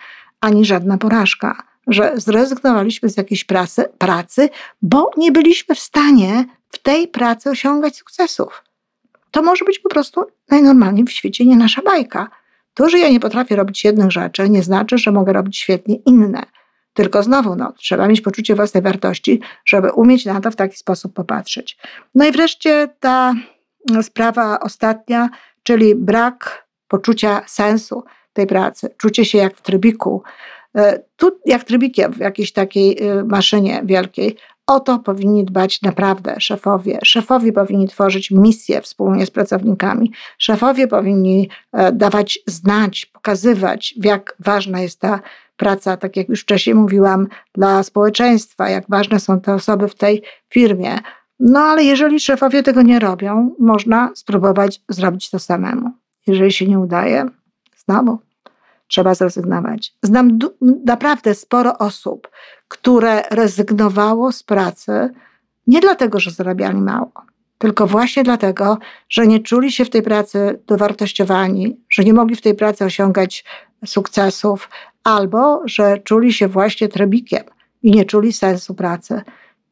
Ani 0.41 0.65
żadna 0.65 0.97
porażka, 0.97 1.63
że 1.87 2.13
zrezygnowaliśmy 2.15 3.09
z 3.09 3.17
jakiejś 3.17 3.43
pracy, 3.43 3.85
pracy, 3.97 4.49
bo 4.81 5.11
nie 5.17 5.31
byliśmy 5.31 5.75
w 5.75 5.79
stanie 5.79 6.45
w 6.69 6.77
tej 6.77 7.07
pracy 7.07 7.49
osiągać 7.49 7.95
sukcesów. 7.95 8.63
To 9.31 9.41
może 9.41 9.65
być 9.65 9.79
po 9.79 9.89
prostu 9.89 10.25
najnormalniej 10.49 11.05
w 11.05 11.11
świecie 11.11 11.45
nie 11.45 11.55
nasza 11.55 11.81
bajka. 11.81 12.29
To, 12.73 12.89
że 12.89 12.99
ja 12.99 13.09
nie 13.09 13.19
potrafię 13.19 13.55
robić 13.55 13.83
jednych 13.83 14.11
rzeczy, 14.11 14.49
nie 14.49 14.63
znaczy, 14.63 14.97
że 14.97 15.11
mogę 15.11 15.33
robić 15.33 15.57
świetnie 15.57 15.95
inne. 15.95 16.43
Tylko 16.93 17.23
znowu, 17.23 17.55
no, 17.55 17.73
trzeba 17.77 18.07
mieć 18.07 18.21
poczucie 18.21 18.55
własnej 18.55 18.83
wartości, 18.83 19.41
żeby 19.65 19.91
umieć 19.91 20.25
na 20.25 20.41
to 20.41 20.51
w 20.51 20.55
taki 20.55 20.77
sposób 20.77 21.13
popatrzeć. 21.13 21.77
No 22.15 22.25
i 22.25 22.31
wreszcie 22.31 22.89
ta 22.99 23.33
sprawa 24.01 24.59
ostatnia, 24.59 25.29
czyli 25.63 25.95
brak 25.95 26.67
poczucia 26.87 27.41
sensu 27.47 28.03
tej 28.33 28.47
pracy, 28.47 28.89
czucie 28.97 29.25
się 29.25 29.37
jak 29.37 29.57
w 29.57 29.61
trybiku. 29.61 30.23
E, 30.77 30.99
tu 31.15 31.39
jak 31.45 31.63
trybikiem 31.63 32.13
w 32.13 32.17
jakiejś 32.17 32.51
takiej 32.51 32.97
e, 33.03 33.23
maszynie 33.23 33.81
wielkiej, 33.85 34.37
o 34.67 34.79
to 34.79 34.99
powinni 34.99 35.45
dbać 35.45 35.81
naprawdę 35.81 36.35
szefowie. 36.39 36.99
Szefowie 37.03 37.53
powinni 37.53 37.87
tworzyć 37.87 38.31
misje 38.31 38.81
wspólnie 38.81 39.25
z 39.25 39.31
pracownikami. 39.31 40.11
Szefowie 40.37 40.87
powinni 40.87 41.49
e, 41.71 41.91
dawać 41.91 42.39
znać, 42.47 43.05
pokazywać, 43.05 43.93
jak 44.03 44.35
ważna 44.39 44.81
jest 44.81 44.99
ta 44.99 45.19
praca, 45.57 45.97
tak 45.97 46.17
jak 46.17 46.29
już 46.29 46.41
wcześniej 46.41 46.75
mówiłam, 46.75 47.27
dla 47.53 47.83
społeczeństwa, 47.83 48.69
jak 48.69 48.85
ważne 48.89 49.19
są 49.19 49.41
te 49.41 49.53
osoby 49.53 49.87
w 49.87 49.95
tej 49.95 50.23
firmie. 50.49 50.99
No 51.45 51.59
ale 51.59 51.83
jeżeli 51.83 52.19
szefowie 52.19 52.63
tego 52.63 52.81
nie 52.81 52.99
robią, 52.99 53.55
można 53.59 54.11
spróbować 54.15 54.81
zrobić 54.89 55.29
to 55.29 55.39
samemu. 55.39 55.91
Jeżeli 56.27 56.51
się 56.51 56.67
nie 56.67 56.79
udaje, 56.79 57.25
znowu 57.77 58.19
trzeba 58.87 59.15
zrezygnować. 59.15 59.93
Znam 60.03 60.39
naprawdę 60.85 61.35
sporo 61.35 61.77
osób, 61.77 62.29
które 62.67 63.21
rezygnowało 63.31 64.31
z 64.31 64.43
pracy 64.43 65.09
nie 65.67 65.81
dlatego, 65.81 66.19
że 66.19 66.31
zarabiali 66.31 66.81
mało, 66.81 67.11
tylko 67.57 67.87
właśnie 67.87 68.23
dlatego, 68.23 68.77
że 69.09 69.27
nie 69.27 69.39
czuli 69.39 69.71
się 69.71 69.85
w 69.85 69.89
tej 69.89 70.01
pracy 70.01 70.59
dowartościowani, 70.67 71.77
że 71.89 72.03
nie 72.03 72.13
mogli 72.13 72.35
w 72.35 72.41
tej 72.41 72.55
pracy 72.55 72.85
osiągać 72.85 73.45
sukcesów, 73.85 74.69
albo 75.03 75.61
że 75.65 75.97
czuli 75.97 76.33
się 76.33 76.47
właśnie 76.47 76.87
trebikiem 76.87 77.43
i 77.83 77.91
nie 77.91 78.05
czuli 78.05 78.33
sensu 78.33 78.73
pracy. 78.75 79.21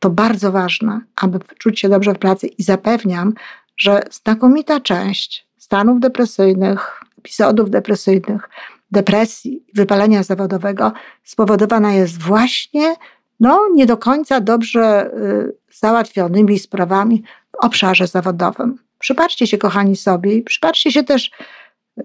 To 0.01 0.09
bardzo 0.09 0.51
ważne, 0.51 1.01
aby 1.15 1.39
czuć 1.57 1.79
się 1.79 1.89
dobrze 1.89 2.13
w 2.13 2.19
pracy 2.19 2.47
i 2.47 2.63
zapewniam, 2.63 3.33
że 3.77 4.01
znakomita 4.11 4.79
część 4.79 5.47
stanów 5.57 5.99
depresyjnych, 5.99 7.01
epizodów 7.17 7.69
depresyjnych 7.69 8.49
depresji, 8.91 9.63
wypalenia 9.73 10.23
zawodowego 10.23 10.91
spowodowana 11.23 11.93
jest 11.93 12.21
właśnie 12.21 12.95
no, 13.39 13.67
nie 13.73 13.85
do 13.85 13.97
końca 13.97 14.41
dobrze 14.41 15.11
y, 15.13 15.77
załatwionymi 15.77 16.59
sprawami 16.59 17.23
w 17.51 17.65
obszarze 17.65 18.07
zawodowym. 18.07 18.77
Przypatrzcie 18.99 19.47
się, 19.47 19.57
kochani, 19.57 19.95
sobie 19.95 20.35
i 20.35 20.41
przypatrzcie 20.41 20.91
się 20.91 21.03
też 21.03 21.31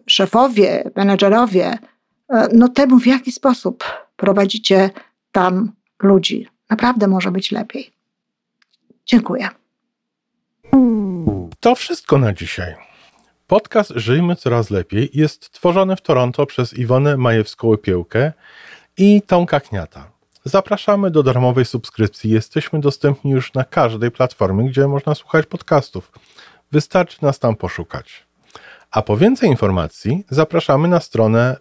szefowie, 0.07 0.91
menedżerowie, 0.97 1.73
y, 1.73 2.37
no 2.53 2.69
temu, 2.69 2.99
w 2.99 3.07
jaki 3.07 3.33
sposób 3.33 3.85
prowadzicie 4.17 4.91
tam 5.33 5.73
ludzi. 6.03 6.56
Naprawdę 6.71 7.09
może 7.09 7.31
być 7.31 7.53
lepiej. 7.53 7.91
Dziękuję. 9.07 9.49
To 11.61 11.75
wszystko 11.75 12.19
na 12.19 12.33
dzisiaj. 12.33 12.75
Podcast 13.47 13.93
Żyjmy 13.97 14.37
Coraz 14.37 14.71
Lepiej 14.71 15.11
jest 15.15 15.51
tworzony 15.51 15.97
w 15.97 16.01
Toronto 16.01 16.47
przez 16.47 16.75
Iwonę 16.75 17.17
Majewską-Opiełkę 17.17 18.33
i 18.97 19.23
Tomka 19.23 19.61
Kniata. 19.61 20.11
Zapraszamy 20.45 21.11
do 21.11 21.23
darmowej 21.23 21.65
subskrypcji. 21.65 22.31
Jesteśmy 22.31 22.81
dostępni 22.81 23.31
już 23.31 23.55
na 23.55 23.65
każdej 23.65 24.11
platformie, 24.11 24.69
gdzie 24.69 24.89
można 24.89 25.15
słuchać 25.15 25.47
podcastów. 25.47 26.13
Wystarczy 26.73 27.19
nas 27.23 27.39
tam 27.39 27.57
poszukać. 27.57 28.27
A 28.91 29.03
po 29.03 29.17
więcej 29.17 29.51
informacji 29.51 30.25
zapraszamy 30.31 30.89
na 30.89 31.01
stronę 31.01 31.57